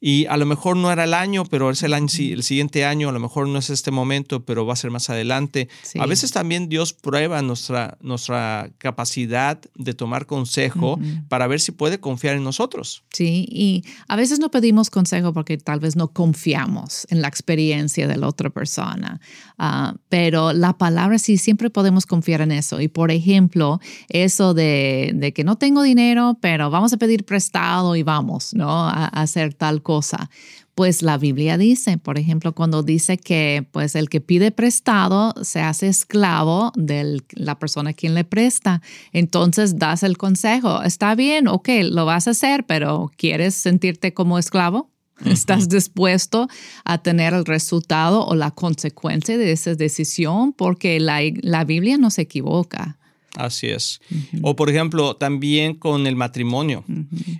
Y 0.00 0.26
a 0.26 0.36
lo 0.36 0.46
mejor 0.46 0.76
no 0.76 0.92
era 0.92 1.04
el 1.04 1.14
año, 1.14 1.44
pero 1.44 1.70
es 1.70 1.82
el, 1.82 1.92
año, 1.92 2.06
el 2.16 2.42
siguiente 2.42 2.84
año, 2.84 3.08
a 3.08 3.12
lo 3.12 3.18
mejor 3.18 3.48
no 3.48 3.58
es 3.58 3.68
este 3.68 3.90
momento, 3.90 4.44
pero 4.44 4.64
va 4.64 4.74
a 4.74 4.76
ser 4.76 4.90
más 4.90 5.10
adelante. 5.10 5.68
A 5.98 6.06
veces 6.06 6.30
también 6.30 6.68
Dios 6.68 6.92
prueba 6.92 7.42
nuestra, 7.42 7.98
nuestra 8.00 8.70
capacidad 8.78 9.60
de 9.74 9.94
tomar 9.94 10.26
consejo 10.26 11.00
para 11.28 11.46
ver 11.48 11.60
si 11.60 11.72
puede 11.72 11.98
confiar 11.98 12.36
en 12.36 12.44
nosotros. 12.44 13.02
Sí, 13.12 13.46
y 13.50 13.84
a 14.06 14.14
veces 14.14 14.38
no 14.38 14.50
pedimos 14.50 14.90
consejo 14.90 15.32
porque 15.32 15.58
tal 15.58 15.80
vez 15.80 15.96
no 15.96 16.08
confiamos 16.08 17.06
en 17.10 17.20
la 17.20 17.28
experiencia 17.28 18.06
de 18.06 18.16
la 18.16 18.28
otra 18.28 18.50
persona, 18.50 19.20
ah, 19.58 19.96
pero 20.08 20.52
la 20.52 20.78
palabra 20.78 21.18
sí, 21.18 21.38
siempre 21.38 21.70
podemos 21.70 22.06
confiar 22.06 22.40
en 22.40 22.52
eso. 22.52 22.80
Y 22.80 22.88
por 22.88 23.10
ejemplo, 23.10 23.80
eso 24.08 24.54
de, 24.54 25.10
de, 25.14 25.32
que 25.32 25.42
no 25.42 25.56
tengo 25.56 25.82
dinero, 25.82 26.38
pero 26.40 26.70
vamos 26.70 26.92
a 26.92 26.98
pedir 26.98 27.24
prestado 27.24 27.96
y 27.96 28.04
vamos, 28.04 28.54
¿no? 28.54 28.70
A, 28.70 29.06
a 29.06 29.22
hacer 29.22 29.54
tal 29.54 29.82
cosa? 29.88 30.28
Pues 30.74 31.00
la 31.00 31.16
Biblia 31.16 31.56
dice, 31.56 31.96
por 31.96 32.18
ejemplo, 32.18 32.54
cuando 32.54 32.82
dice 32.82 33.16
que 33.16 33.66
pues 33.72 33.94
el 33.94 34.10
que 34.10 34.20
pide 34.20 34.50
prestado 34.50 35.32
se 35.40 35.62
hace 35.62 35.88
esclavo 35.88 36.72
de 36.76 37.22
la 37.30 37.58
persona 37.58 37.90
a 37.90 37.92
quien 37.94 38.14
le 38.14 38.24
presta. 38.24 38.82
Entonces 39.14 39.78
das 39.78 40.02
el 40.02 40.18
consejo, 40.18 40.82
está 40.82 41.14
bien, 41.14 41.48
ok, 41.48 41.70
lo 41.84 42.04
vas 42.04 42.28
a 42.28 42.32
hacer, 42.32 42.66
pero 42.66 43.10
¿quieres 43.16 43.54
sentirte 43.54 44.12
como 44.12 44.38
esclavo? 44.38 44.90
¿Estás 45.24 45.70
dispuesto 45.70 46.48
a 46.84 46.98
tener 46.98 47.32
el 47.32 47.46
resultado 47.46 48.26
o 48.26 48.34
la 48.34 48.50
consecuencia 48.50 49.38
de 49.38 49.52
esa 49.52 49.74
decisión? 49.74 50.52
Porque 50.52 51.00
la, 51.00 51.20
la 51.40 51.64
Biblia 51.64 51.96
no 51.96 52.10
se 52.10 52.22
equivoca. 52.22 52.98
Así 53.36 53.68
es. 53.68 54.00
O 54.42 54.56
por 54.56 54.70
ejemplo, 54.70 55.16
también 55.16 55.74
con 55.74 56.06
el 56.06 56.16
matrimonio. 56.16 56.84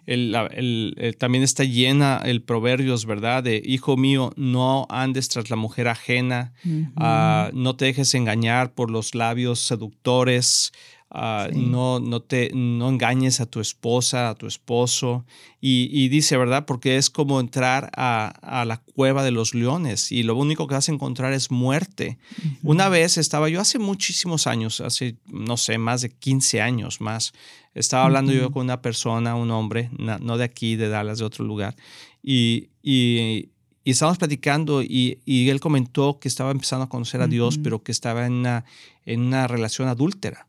el, 0.06 1.16
también 1.18 1.42
está 1.42 1.64
llena 1.64 2.20
el 2.24 2.42
proverbios, 2.42 3.06
¿verdad? 3.06 3.42
De 3.42 3.62
hijo 3.64 3.96
mío, 3.96 4.32
no 4.36 4.86
andes 4.90 5.28
tras 5.28 5.50
la 5.50 5.56
mujer 5.56 5.88
ajena, 5.88 6.52
ah, 6.96 7.50
no 7.54 7.76
te 7.76 7.86
dejes 7.86 8.14
engañar 8.14 8.74
por 8.74 8.90
los 8.90 9.14
labios 9.14 9.60
seductores, 9.60 10.72
Ah, 11.10 11.48
no, 11.54 12.00
no, 12.00 12.20
te, 12.20 12.50
no 12.54 12.90
engañes 12.90 13.40
a 13.40 13.46
tu 13.46 13.60
esposa, 13.60 14.28
a 14.28 14.34
tu 14.34 14.46
esposo. 14.46 15.24
Y, 15.60 16.08
dice, 16.08 16.36
¿verdad? 16.36 16.66
Porque 16.66 16.96
es 16.96 17.10
como 17.10 17.40
entrar 17.40 17.90
a, 17.96 18.64
la 18.66 18.76
cueva 18.76 19.24
de 19.24 19.30
los 19.30 19.54
leones 19.54 20.12
y 20.12 20.22
lo 20.22 20.36
único 20.36 20.68
que 20.68 20.74
vas 20.74 20.88
a 20.88 20.92
encontrar 20.92 21.32
es 21.32 21.50
muerte. 21.50 22.18
Una 22.62 22.88
vez 22.88 23.16
estaba 23.16 23.48
yo 23.48 23.60
hace 23.60 23.78
muchísimos 23.78 24.46
años, 24.46 24.80
hace, 24.80 25.16
no 25.26 25.56
sé, 25.56 25.78
más 25.78 26.02
de 26.02 26.10
15 26.10 26.60
años 26.60 27.00
más, 27.00 27.32
estaba 27.74 28.04
hablando 28.04 28.32
yo 28.32 28.50
con 28.50 28.64
una 28.64 28.82
persona, 28.82 29.34
un 29.34 29.50
hombre, 29.50 29.90
no, 29.98 30.36
de 30.36 30.44
aquí, 30.44 30.76
de 30.76 30.88
Dallas, 30.88 31.18
de 31.18 31.24
otro 31.24 31.44
lugar, 31.44 31.74
y, 32.22 32.68
y 32.82 33.48
y 33.88 33.92
estábamos 33.92 34.18
platicando 34.18 34.82
y, 34.82 35.22
y, 35.24 35.48
él 35.48 35.60
comentó 35.60 36.18
que 36.20 36.28
estaba 36.28 36.50
empezando 36.50 36.84
a 36.84 36.88
conocer 36.90 37.22
a 37.22 37.26
Dios, 37.26 37.56
pero 37.56 37.82
que 37.82 37.90
estaba 37.90 38.26
en 38.26 38.34
una, 38.34 38.66
en 39.06 39.22
una 39.22 39.46
relación 39.46 39.88
adúltera. 39.88 40.47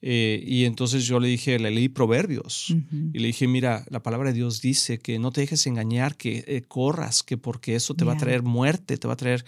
Eh, 0.00 0.42
y 0.46 0.64
entonces 0.64 1.06
yo 1.06 1.18
le 1.18 1.28
dije, 1.28 1.58
le 1.58 1.70
leí 1.70 1.88
Proverbios 1.88 2.72
y 3.12 3.18
le 3.18 3.26
dije, 3.26 3.48
mira, 3.48 3.84
la 3.90 4.00
palabra 4.00 4.30
de 4.30 4.36
Dios 4.36 4.60
dice 4.60 4.98
que 4.98 5.18
no 5.18 5.32
te 5.32 5.40
dejes 5.40 5.66
engañar, 5.66 6.16
que 6.16 6.44
eh, 6.46 6.62
corras, 6.66 7.22
que 7.24 7.36
porque 7.36 7.74
eso 7.74 7.94
te 7.94 8.04
va 8.04 8.12
a 8.12 8.16
traer 8.16 8.42
muerte, 8.42 8.96
te 8.96 9.06
va 9.06 9.14
a 9.14 9.16
traer... 9.16 9.44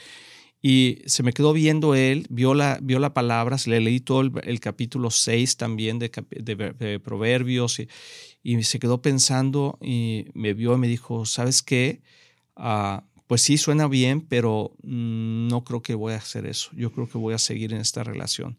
Y 0.62 0.98
se 1.06 1.22
me 1.22 1.32
quedó 1.32 1.54
viendo 1.54 1.94
él, 1.94 2.26
vio 2.28 2.52
la, 2.52 2.78
vio 2.82 2.98
la 2.98 3.14
palabra, 3.14 3.56
le 3.64 3.80
leí 3.80 3.98
todo 3.98 4.20
el, 4.20 4.60
capítulo 4.60 5.10
6 5.10 5.56
también 5.56 5.98
de, 5.98 6.10
de, 6.28 7.00
Proverbios 7.00 7.80
y, 7.80 7.88
y, 8.42 8.62
se 8.64 8.78
quedó 8.78 9.00
pensando 9.00 9.78
y 9.80 10.26
me 10.34 10.52
vio 10.52 10.74
y 10.74 10.78
me 10.78 10.86
dijo, 10.86 11.24
¿sabes 11.24 11.62
qué? 11.62 12.02
Ah, 12.56 13.04
pues 13.26 13.40
sí, 13.40 13.56
suena 13.56 13.88
bien, 13.88 14.20
pero 14.20 14.72
mm, 14.82 15.48
no 15.48 15.64
creo 15.64 15.80
que 15.80 15.94
voy 15.94 16.12
a 16.12 16.16
hacer 16.16 16.44
eso. 16.44 16.72
Yo 16.74 16.92
creo 16.92 17.08
que 17.08 17.16
voy 17.16 17.32
a 17.32 17.38
seguir 17.38 17.72
en 17.72 17.80
esta 17.80 18.04
relación. 18.04 18.58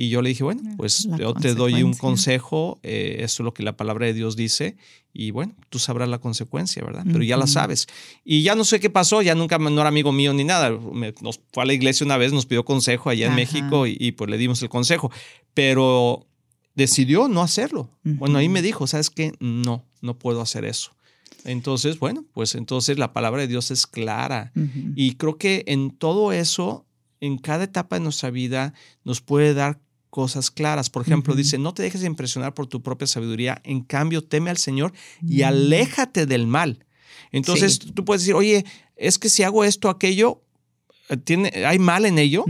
Y 0.00 0.10
yo 0.10 0.22
le 0.22 0.28
dije, 0.28 0.44
bueno, 0.44 0.62
pues 0.76 1.08
yo 1.18 1.34
te 1.34 1.56
doy 1.56 1.82
un 1.82 1.92
consejo, 1.92 2.78
eh, 2.84 3.16
eso 3.18 3.42
es 3.42 3.44
lo 3.44 3.52
que 3.52 3.64
la 3.64 3.76
palabra 3.76 4.06
de 4.06 4.14
Dios 4.14 4.36
dice, 4.36 4.76
y 5.12 5.32
bueno, 5.32 5.56
tú 5.70 5.80
sabrás 5.80 6.08
la 6.08 6.20
consecuencia, 6.20 6.84
¿verdad? 6.84 7.02
Pero 7.04 7.24
ya 7.24 7.36
la 7.36 7.48
sabes. 7.48 7.88
Y 8.24 8.44
ya 8.44 8.54
no 8.54 8.62
sé 8.62 8.78
qué 8.78 8.90
pasó, 8.90 9.22
ya 9.22 9.34
nunca 9.34 9.58
no 9.58 9.80
era 9.80 9.88
amigo 9.88 10.12
mío 10.12 10.32
ni 10.32 10.44
nada. 10.44 10.70
nos 10.70 11.40
fue 11.52 11.64
a 11.64 11.66
la 11.66 11.72
iglesia 11.72 12.06
una 12.06 12.16
vez, 12.16 12.32
nos 12.32 12.46
pidió 12.46 12.64
consejo 12.64 13.10
allá 13.10 13.26
en 13.26 13.34
México 13.34 13.88
y, 13.88 14.12
pues 14.12 14.30
le 14.30 14.38
dimos 14.38 14.62
el 14.62 14.68
consejo, 14.68 15.10
pero 15.52 16.28
decidió 16.76 17.26
no 17.26 17.42
hacerlo. 17.42 17.90
Bueno, 18.04 18.38
ahí 18.38 18.48
me 18.48 18.62
dijo, 18.62 18.86
¿sabes 18.86 19.10
qué? 19.10 19.32
No, 19.40 19.84
no 20.00 20.16
puedo 20.16 20.40
hacer 20.40 20.64
eso. 20.64 20.92
Entonces, 21.42 21.98
bueno, 21.98 22.24
pues 22.34 22.54
entonces 22.54 22.98
la 22.98 23.12
palabra 23.12 23.40
de 23.40 23.48
Dios 23.48 23.72
es 23.72 23.84
clara. 23.88 24.52
Y 24.94 25.16
creo 25.16 25.38
que 25.38 25.64
en 25.66 25.90
todo 25.90 26.30
eso, 26.30 26.86
en 27.18 27.36
cada 27.36 27.64
etapa 27.64 27.96
de 27.96 28.04
nuestra 28.04 28.30
vida, 28.30 28.74
nos 29.02 29.20
puede 29.22 29.54
dar 29.54 29.80
cosas 30.10 30.50
claras. 30.50 30.90
Por 30.90 31.02
ejemplo, 31.02 31.34
dice, 31.34 31.58
no 31.58 31.74
te 31.74 31.82
dejes 31.82 32.04
impresionar 32.04 32.54
por 32.54 32.66
tu 32.66 32.82
propia 32.82 33.06
sabiduría, 33.06 33.60
en 33.64 33.82
cambio, 33.82 34.22
teme 34.24 34.50
al 34.50 34.58
Señor 34.58 34.92
y 35.22 35.42
mm. 35.42 35.44
aléjate 35.44 36.26
del 36.26 36.46
mal. 36.46 36.84
Entonces, 37.32 37.78
tú 37.78 38.04
puedes 38.04 38.22
decir, 38.22 38.34
oye, 38.34 38.64
es 38.96 39.18
que 39.18 39.28
si 39.28 39.42
hago 39.42 39.64
esto, 39.64 39.90
aquello, 39.90 40.42
eh, 41.08 41.16
¿tiene, 41.16 41.52
¿hay 41.66 41.78
mal 41.78 42.06
en 42.06 42.18
ello? 42.18 42.44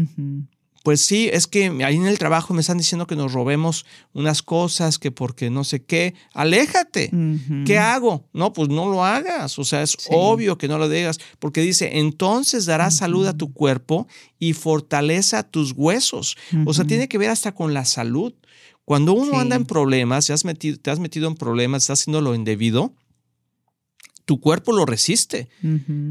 Pues 0.89 1.03
sí, 1.03 1.29
es 1.31 1.47
que 1.47 1.67
ahí 1.85 1.97
en 1.97 2.07
el 2.07 2.19
trabajo 2.19 2.55
me 2.55 2.63
están 2.63 2.79
diciendo 2.79 3.07
que 3.07 3.15
nos 3.15 3.35
robemos 3.35 3.85
unas 4.15 4.41
cosas, 4.41 4.99
que 4.99 5.11
porque 5.11 5.51
no 5.51 5.63
sé 5.63 5.85
qué. 5.85 6.15
Aléjate. 6.33 7.11
¿Qué 7.67 7.77
hago? 7.77 8.25
No, 8.33 8.55
pues 8.55 8.71
no 8.71 8.89
lo 8.89 9.05
hagas. 9.05 9.59
O 9.59 9.65
sea, 9.65 9.83
es 9.83 9.99
obvio 10.11 10.57
que 10.57 10.67
no 10.67 10.79
lo 10.79 10.89
digas, 10.89 11.19
porque 11.41 11.61
dice, 11.61 11.99
entonces 11.99 12.65
darás 12.65 12.97
salud 12.97 13.27
a 13.27 13.37
tu 13.37 13.53
cuerpo 13.53 14.09
y 14.39 14.55
fortaleza 14.55 15.41
a 15.41 15.43
tus 15.43 15.73
huesos. 15.73 16.39
O 16.65 16.73
sea, 16.73 16.87
tiene 16.87 17.07
que 17.07 17.19
ver 17.19 17.29
hasta 17.29 17.53
con 17.53 17.75
la 17.75 17.85
salud. 17.85 18.33
Cuando 18.87 19.13
uno 19.13 19.39
anda 19.39 19.57
en 19.57 19.67
problemas, 19.67 20.29
te 20.29 20.33
has, 20.33 20.47
metido, 20.47 20.79
te 20.79 20.91
has 20.91 21.01
metido 21.01 21.29
en 21.29 21.35
problemas, 21.35 21.83
estás 21.83 22.01
haciendo 22.01 22.23
lo 22.23 22.35
indebido, 22.35 22.95
tu 24.29 24.41
cuerpo 24.41 24.73
lo 24.73 24.85
resiste. 24.85 25.49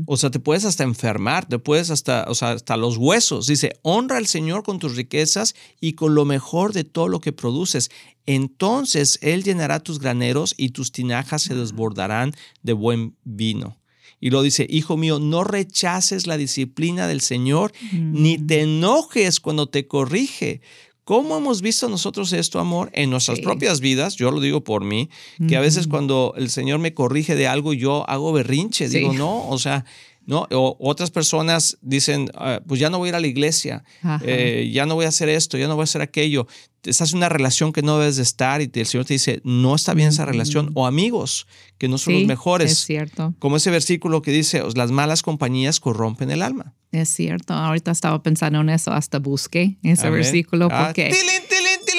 O 0.07 0.17
sea, 0.17 0.31
te 0.31 0.39
puedes 0.39 0.65
hasta 0.65 0.83
enfermar, 0.83 1.47
te 1.47 1.59
puedes 1.59 1.91
hasta, 1.91 2.25
o 2.27 2.33
sea, 2.33 2.53
hasta 2.53 2.75
los 2.75 2.97
huesos. 2.97 3.45
Dice, 3.45 3.77
honra 3.83 4.17
al 4.17 4.25
Señor 4.25 4.63
con 4.63 4.79
tus 4.79 4.95
riquezas 4.95 5.53
y 5.79 5.93
con 5.93 6.15
lo 6.15 6.25
mejor 6.25 6.73
de 6.73 6.83
todo 6.83 7.09
lo 7.09 7.21
que 7.21 7.31
produces. 7.31 7.91
Entonces 8.25 9.19
Él 9.21 9.43
llenará 9.43 9.81
tus 9.81 9.99
graneros 9.99 10.55
y 10.57 10.69
tus 10.69 10.91
tinajas 10.91 11.43
se 11.43 11.53
desbordarán 11.53 12.33
de 12.63 12.73
buen 12.73 13.15
vino. 13.23 13.77
Y 14.19 14.31
lo 14.31 14.41
dice, 14.41 14.65
hijo 14.67 14.97
mío, 14.97 15.19
no 15.19 15.43
rechaces 15.43 16.25
la 16.25 16.37
disciplina 16.37 17.05
del 17.07 17.21
Señor, 17.21 17.71
ni 17.91 18.39
te 18.39 18.61
enojes 18.61 19.39
cuando 19.39 19.69
te 19.69 19.85
corrige, 19.85 20.61
¿Cómo 21.07 21.37
hemos 21.37 21.61
visto 21.61 21.87
nosotros 21.87 22.33
esto, 22.33 22.59
amor, 22.59 22.89
en 22.91 23.09
nuestras 23.09 23.39
propias 23.39 23.79
vidas? 23.79 24.17
Yo 24.17 24.29
lo 24.29 24.41
digo 24.41 24.65
por 24.65 24.83
mí, 24.83 25.09
que 25.47 25.55
a 25.55 25.61
veces 25.61 25.87
cuando 25.87 26.33
el 26.35 26.49
Señor 26.49 26.79
me 26.79 26.93
corrige 26.93 27.37
de 27.37 27.47
algo, 27.47 27.71
yo 27.71 28.03
hago 28.09 28.33
berrinche, 28.33 28.89
digo, 28.89 29.13
no, 29.13 29.47
o 29.47 29.57
sea, 29.57 29.85
¿no? 30.27 30.45
O 30.51 30.77
otras 30.79 31.09
personas 31.09 31.77
dicen, 31.81 32.29
ah, 32.35 32.59
pues 32.67 32.79
ya 32.79 32.89
no 32.89 32.99
voy 32.99 33.07
a 33.07 33.09
ir 33.09 33.15
a 33.15 33.19
la 33.19 33.27
iglesia, 33.27 33.83
eh, 34.21 34.69
ya 34.71 34.85
no 34.85 34.95
voy 34.95 35.05
a 35.05 35.07
hacer 35.07 35.29
esto, 35.29 35.57
ya 35.57 35.67
no 35.67 35.75
voy 35.75 35.83
a 35.83 35.85
hacer 35.85 36.01
aquello. 36.01 36.47
Estás 36.83 37.11
en 37.11 37.17
una 37.17 37.29
relación 37.29 37.73
que 37.73 37.81
no 37.81 37.97
debes 37.97 38.17
de 38.17 38.23
estar 38.23 38.61
y 38.61 38.69
el 38.71 38.85
Señor 38.85 39.05
te 39.05 39.13
dice, 39.13 39.41
no 39.43 39.73
está 39.73 39.93
bien 39.93 40.09
esa 40.09 40.25
relación. 40.25 40.71
O 40.73 40.85
amigos 40.85 41.47
que 41.77 41.87
no 41.87 41.97
son 41.97 42.13
los 42.13 42.25
mejores. 42.25 42.71
Es 42.71 42.79
cierto. 42.79 43.33
Como 43.39 43.57
ese 43.57 43.71
versículo 43.71 44.21
que 44.21 44.31
dice, 44.31 44.61
las 44.75 44.91
malas 44.91 45.23
compañías 45.23 45.79
corrompen 45.79 46.29
el 46.29 46.41
alma. 46.41 46.75
Es 46.91 47.09
cierto. 47.09 47.53
Ahorita 47.53 47.91
estaba 47.91 48.21
pensando 48.21 48.61
en 48.61 48.69
eso, 48.69 48.91
hasta 48.91 49.19
busqué 49.19 49.77
ese 49.81 50.09
versículo 50.09 50.67
ah, 50.71 50.87
porque... 50.87 51.11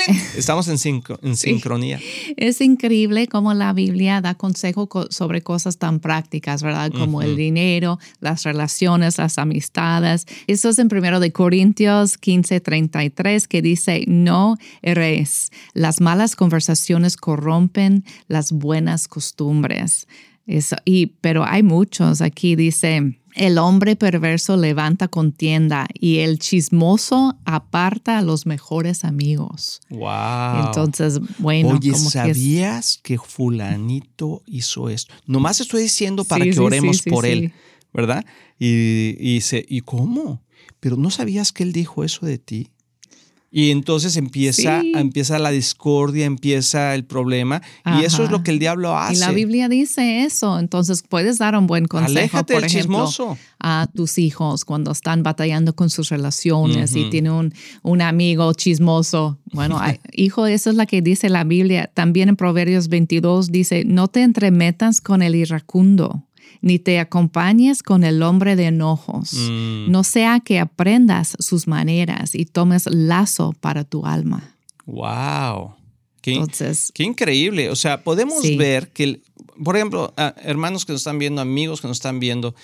Estamos 0.37 0.69
en, 0.69 0.79
sincronía. 1.37 2.01
Es 2.37 2.61
increíble 2.61 3.27
cómo 3.27 3.53
la 3.55 3.73
Biblia 3.73 4.21
da 4.21 4.35
consejo 4.35 4.89
sobre 5.11 5.43
cosas 5.43 5.79
tan 5.79 6.01
prácticas, 6.01 6.63
¿verdad? 6.63 6.91
Como 6.93 7.23
el 7.23 7.37
dinero, 7.37 7.99
las 8.21 8.45
relaciones, 8.45 9.19
las 9.19 9.39
amistades. 9.39 10.27
Eso 10.47 10.71
es 10.71 10.79
en 10.79 10.89
primero 10.89 11.21
de 11.21 11.33
Corintios 11.33 12.17
15, 12.17 12.61
33, 12.61 13.49
que 13.49 13.63
dice, 13.63 14.05
no 14.07 14.57
eres. 14.83 15.51
Las 15.75 16.01
malas 16.01 16.37
conversaciones 16.37 17.17
corrompen 17.17 18.05
las 18.29 18.53
buenas 18.53 19.09
costumbres. 19.09 20.07
Eso, 20.47 20.77
y, 20.85 21.07
pero 21.21 21.45
hay 21.45 21.63
muchos. 21.63 22.23
Aquí 22.23 22.57
dice, 22.57 23.19
el 23.39 23.57
hombre 23.59 23.97
perverso 23.97 24.57
levanta 24.57 25.09
contienda 25.09 25.87
y 25.95 26.19
el 26.19 26.39
chismoso 26.39 27.39
aparta 27.45 28.19
a 28.19 28.23
los 28.23 28.47
mejores 28.47 29.05
amigos. 29.05 29.81
Wow. 29.91 30.67
Entonces, 30.67 31.21
bueno. 31.39 31.71
Oye, 31.71 31.95
¿sabías 31.95 32.99
que, 33.03 33.17
fulanito 33.19 34.43
hizo 34.47 34.91
esto? 34.91 35.15
Nomás 35.27 35.61
estoy 35.61 35.83
diciendo 35.83 36.25
para 36.25 36.45
que 36.45 36.59
oremos 36.59 37.03
por 37.03 37.25
él, 37.25 37.53
¿verdad? 37.93 38.27
Y, 38.59 39.17
y 39.19 39.35
dice, 39.35 39.65
¿y 39.69 39.81
cómo? 39.81 40.43
Pero 40.81 40.97
¿no 40.97 41.11
sabías 41.11 41.53
que 41.53 41.63
él 41.63 41.73
dijo 41.73 42.05
eso 42.05 42.27
de 42.27 42.39
ti? 42.39 42.73
Y 43.51 43.71
entonces 43.71 44.17
empieza, 44.19 44.83
empieza 44.83 45.39
la 45.39 45.51
discordia, 45.51 46.27
empieza 46.27 46.95
el 46.95 47.05
problema. 47.05 47.63
Y 47.99 48.05
eso 48.05 48.23
es 48.23 48.31
lo 48.31 48.43
que 48.43 48.51
el 48.51 48.59
diablo 48.59 48.97
hace. 48.97 49.15
Y 49.15 49.19
la 49.19 49.33
Biblia 49.33 49.71
dice 49.71 50.25
eso. 50.25 50.59
Entonces 50.59 51.03
puedes 51.09 51.39
dar 51.39 51.57
un 51.57 51.67
buen 51.67 51.87
consejo, 51.87 52.45
por 52.45 52.65
ejemplo, 52.65 53.09
a 53.59 53.89
tus 53.95 54.19
hijos 54.19 54.67
cuando 54.67 54.93
están 54.93 55.23
batallando 55.23 55.75
con 55.75 55.89
sus 55.89 56.11
relaciones 56.11 56.95
y 56.95 57.09
tiene 57.09 57.31
un, 57.31 57.55
un, 57.83 58.03
amigo 58.03 58.53
chismoso. 58.53 59.39
Bueno, 59.53 59.81
hijo, 60.13 60.47
eso 60.47 60.69
es 60.69 60.77
lo 60.77 60.87
que 60.87 61.01
dice 61.01 61.31
la 61.31 61.45
Biblia. 61.45 61.91
También 61.95 62.29
en 62.29 62.37
Proverbios 62.37 62.89
22 62.89 63.51
dice, 63.51 63.85
no 63.87 64.09
te 64.09 64.23
entremetas 64.23 65.01
con 65.01 65.23
el 65.23 65.35
iracundo 65.35 66.28
ni 66.61 66.79
te 66.79 66.99
acompañes 66.99 67.83
con 67.83 68.05
el 68.05 68.23
hombre 68.23 68.57
de 68.57 68.67
enojos. 68.67 69.33
Mm. 69.35 69.91
No 69.91 70.05
sea 70.05 70.41
que 70.41 70.59
aprendas 70.59 71.37
sus 71.39 71.67
maneras 71.67 72.35
y 72.35 72.45
tomes 72.45 72.87
lazo 72.87 73.55
para 73.61 73.85
tu 73.85 74.07
alma. 74.07 74.55
Wow. 74.87 75.75
Qué, 76.21 76.43
qué 76.95 77.05
increíble. 77.05 77.71
O 77.71 77.77
sea, 77.77 78.03
podemos 78.03 78.43
ver 78.57 78.89
que, 78.89 79.21
por 79.63 79.77
ejemplo, 79.77 80.13
hermanos 80.43 80.85
que 80.85 80.93
nos 80.93 81.01
están 81.01 81.19
viendo, 81.19 81.41
amigos 81.41 81.81
que 81.81 81.89
nos 81.89 81.99
están 81.99 82.21
viendo, 82.21 82.55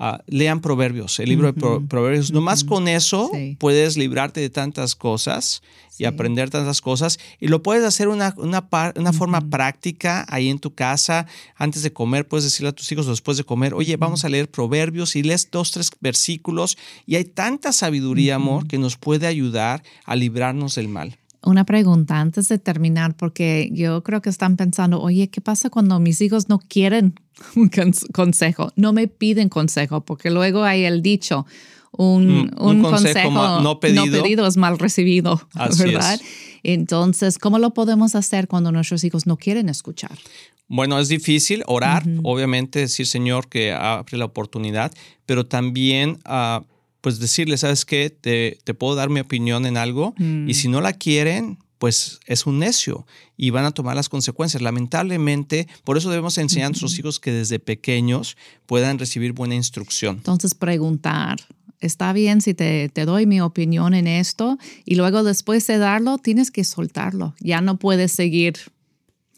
Ah, 0.00 0.22
lean 0.28 0.60
Proverbios, 0.60 1.18
el 1.18 1.28
libro 1.28 1.50
de 1.52 1.80
Proverbios. 1.88 2.30
Nomás 2.30 2.62
con 2.62 2.86
eso 2.86 3.32
puedes 3.58 3.96
librarte 3.96 4.40
de 4.40 4.48
tantas 4.48 4.94
cosas 4.94 5.60
y 5.98 6.04
aprender 6.04 6.50
tantas 6.50 6.80
cosas. 6.80 7.18
Y 7.40 7.48
lo 7.48 7.64
puedes 7.64 7.84
hacer 7.84 8.06
una, 8.06 8.32
una, 8.36 8.64
una 8.94 9.12
forma 9.12 9.50
práctica 9.50 10.24
ahí 10.28 10.50
en 10.50 10.60
tu 10.60 10.72
casa. 10.72 11.26
Antes 11.56 11.82
de 11.82 11.92
comer, 11.92 12.28
puedes 12.28 12.44
decirle 12.44 12.68
a 12.68 12.72
tus 12.72 12.92
hijos 12.92 13.08
después 13.08 13.38
de 13.38 13.44
comer, 13.44 13.74
oye, 13.74 13.96
vamos 13.96 14.24
a 14.24 14.28
leer 14.28 14.48
Proverbios 14.48 15.16
y 15.16 15.24
lees 15.24 15.50
dos, 15.50 15.72
tres 15.72 15.90
versículos. 16.00 16.78
Y 17.04 17.16
hay 17.16 17.24
tanta 17.24 17.72
sabiduría, 17.72 18.36
amor, 18.36 18.68
que 18.68 18.78
nos 18.78 18.96
puede 18.96 19.26
ayudar 19.26 19.82
a 20.04 20.14
librarnos 20.14 20.76
del 20.76 20.86
mal 20.86 21.17
una 21.42 21.64
pregunta 21.64 22.20
antes 22.20 22.48
de 22.48 22.58
terminar, 22.58 23.16
porque 23.16 23.70
yo 23.72 24.02
creo 24.02 24.20
que 24.20 24.30
están 24.30 24.56
pensando, 24.56 25.00
oye, 25.00 25.28
¿qué 25.28 25.40
pasa 25.40 25.70
cuando 25.70 26.00
mis 26.00 26.20
hijos 26.20 26.48
no 26.48 26.58
quieren 26.58 27.14
un 27.56 27.70
consejo? 28.12 28.72
No 28.76 28.92
me 28.92 29.08
piden 29.08 29.48
consejo, 29.48 30.00
porque 30.04 30.30
luego 30.30 30.64
hay 30.64 30.84
el 30.84 31.02
dicho, 31.02 31.46
un, 31.92 32.50
mm, 32.56 32.82
consejo, 32.82 33.60
no, 33.60 33.80
pedido. 33.80 34.46
es 34.46 34.56
mal 34.56 34.78
recibido, 34.78 35.40
¿verdad? 35.78 36.20
Entonces, 36.62 37.38
¿cómo 37.38 37.58
lo 37.58 37.72
podemos 37.72 38.14
hacer 38.14 38.48
cuando 38.48 38.72
nuestros 38.72 39.04
hijos 39.04 39.26
no 39.26 39.36
quieren 39.36 39.68
escuchar? 39.68 40.18
Bueno, 40.66 40.98
es 40.98 41.08
difícil 41.08 41.62
orar, 41.66 42.04
obviamente 42.24 42.80
decir, 42.80 43.06
Señor, 43.06 43.48
que 43.48 43.72
abre 43.72 44.18
la 44.18 44.26
oportunidad, 44.26 44.92
pero 45.24 45.46
también... 45.46 46.18
Uh, 46.26 46.64
pues 47.00 47.18
decirle, 47.18 47.56
¿sabes 47.58 47.84
qué? 47.84 48.10
Te, 48.10 48.58
te 48.64 48.74
puedo 48.74 48.94
dar 48.94 49.10
mi 49.10 49.20
opinión 49.20 49.66
en 49.66 49.76
algo 49.76 50.14
y 50.18 50.22
mm. 50.22 50.54
si 50.54 50.68
no 50.68 50.80
la 50.80 50.92
quieren, 50.92 51.58
pues 51.78 52.20
es 52.26 52.46
un 52.46 52.58
necio 52.58 53.06
y 53.36 53.50
van 53.50 53.64
a 53.64 53.70
tomar 53.70 53.96
las 53.96 54.08
consecuencias. 54.08 54.62
Lamentablemente, 54.62 55.68
por 55.84 55.96
eso 55.96 56.10
debemos 56.10 56.36
enseñar 56.38 56.66
a 56.66 56.70
nuestros 56.70 56.98
hijos 56.98 57.20
que 57.20 57.32
desde 57.32 57.58
pequeños 57.58 58.36
puedan 58.66 58.98
recibir 58.98 59.32
buena 59.32 59.54
instrucción. 59.54 60.16
Entonces, 60.16 60.54
preguntar, 60.54 61.38
está 61.80 62.12
bien 62.12 62.40
si 62.40 62.54
te, 62.54 62.88
te, 62.88 63.04
doy 63.04 63.26
mi 63.26 63.40
opinión 63.40 63.94
en 63.94 64.08
esto 64.08 64.58
y 64.84 64.96
luego 64.96 65.22
después 65.22 65.66
de 65.68 65.78
darlo, 65.78 66.18
tienes 66.18 66.50
que 66.50 66.64
soltarlo. 66.64 67.34
Ya 67.40 67.60
no 67.60 67.78
puedes 67.78 68.12
seguir 68.12 68.58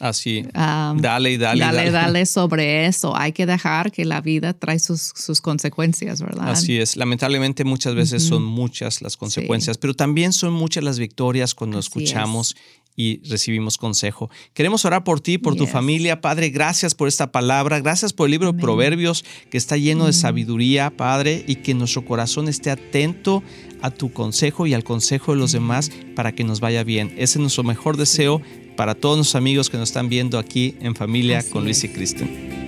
Así, 0.00 0.46
dale 0.54 1.32
y 1.32 1.36
dale. 1.36 1.60
Dale, 1.60 1.90
dale 1.90 2.26
sobre 2.26 2.86
eso. 2.86 3.14
Hay 3.14 3.32
que 3.32 3.44
dejar 3.44 3.92
que 3.92 4.06
la 4.06 4.22
vida 4.22 4.54
trae 4.54 4.78
sus, 4.78 5.12
sus 5.14 5.42
consecuencias, 5.42 6.22
¿verdad? 6.22 6.48
Así 6.48 6.78
es. 6.78 6.96
Lamentablemente 6.96 7.64
muchas 7.64 7.94
veces 7.94 8.22
son 8.22 8.42
muchas 8.42 9.02
las 9.02 9.18
consecuencias, 9.18 9.76
pero 9.76 9.92
también 9.92 10.32
son 10.32 10.54
muchas 10.54 10.82
las 10.84 10.98
victorias 10.98 11.54
cuando 11.54 11.78
escuchamos 11.78 12.56
y 12.96 13.20
recibimos 13.28 13.78
consejo. 13.78 14.30
Queremos 14.52 14.84
orar 14.84 15.04
por 15.04 15.20
ti, 15.20 15.38
por 15.38 15.56
tu 15.56 15.66
familia. 15.66 16.20
Padre, 16.20 16.50
gracias 16.50 16.94
por 16.94 17.08
esta 17.08 17.30
palabra. 17.30 17.80
Gracias 17.80 18.12
por 18.12 18.26
el 18.26 18.32
libro 18.32 18.52
de 18.52 18.58
Proverbios 18.58 19.24
que 19.50 19.58
está 19.58 19.76
lleno 19.76 20.06
de 20.06 20.12
sabiduría, 20.12 20.90
Padre, 20.90 21.44
y 21.46 21.56
que 21.56 21.74
nuestro 21.74 22.04
corazón 22.04 22.48
esté 22.48 22.70
atento 22.70 23.42
a 23.80 23.90
tu 23.90 24.12
consejo 24.12 24.66
y 24.66 24.74
al 24.74 24.84
consejo 24.84 25.32
de 25.32 25.38
los 25.38 25.52
demás 25.52 25.90
para 26.14 26.34
que 26.34 26.44
nos 26.44 26.60
vaya 26.60 26.84
bien. 26.84 27.08
Ese 27.16 27.38
es 27.38 27.38
nuestro 27.38 27.64
mejor 27.64 27.96
deseo 27.96 28.42
para 28.76 28.94
todos 28.94 29.18
los 29.18 29.34
amigos 29.34 29.70
que 29.70 29.76
nos 29.76 29.88
están 29.90 30.08
viendo 30.08 30.38
aquí 30.38 30.76
en 30.80 30.94
familia 30.94 31.42
con 31.50 31.64
Luis 31.64 31.84
y 31.84 31.88
Kristen. 31.88 32.60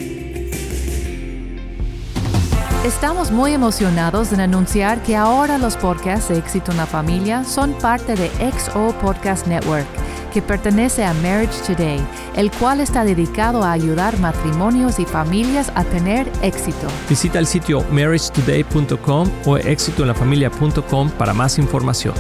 Estamos 2.85 3.31
muy 3.31 3.53
emocionados 3.53 4.33
en 4.33 4.41
anunciar 4.41 5.05
que 5.05 5.15
ahora 5.15 5.57
los 5.57 5.77
podcasts 5.77 6.31
de 6.31 6.39
Éxito 6.39 6.73
en 6.73 6.79
la 6.79 6.87
Familia 6.87 7.45
son 7.45 7.75
parte 7.75 8.17
de 8.17 8.29
XO 8.51 8.93
Podcast 9.01 9.47
Network, 9.47 9.87
que 10.35 10.43
pertenece 10.43 11.05
a 11.05 11.15
Marriage 11.15 11.63
Today, 11.65 12.01
el 12.35 12.51
cual 12.51 12.81
está 12.81 13.05
dedicado 13.05 13.63
a 13.63 13.71
ayudar 13.71 14.19
matrimonios 14.19 14.99
y 14.99 15.05
familias 15.05 15.71
a 15.77 15.85
tener 15.85 16.29
éxito. 16.43 16.89
Visita 17.09 17.39
el 17.39 17.47
sitio 17.47 17.85
marriagetoday.com 17.93 19.31
o 19.47 19.59
éxitoenlafamilia.com 19.59 21.11
para 21.11 21.33
más 21.33 21.61
información. 21.61 22.15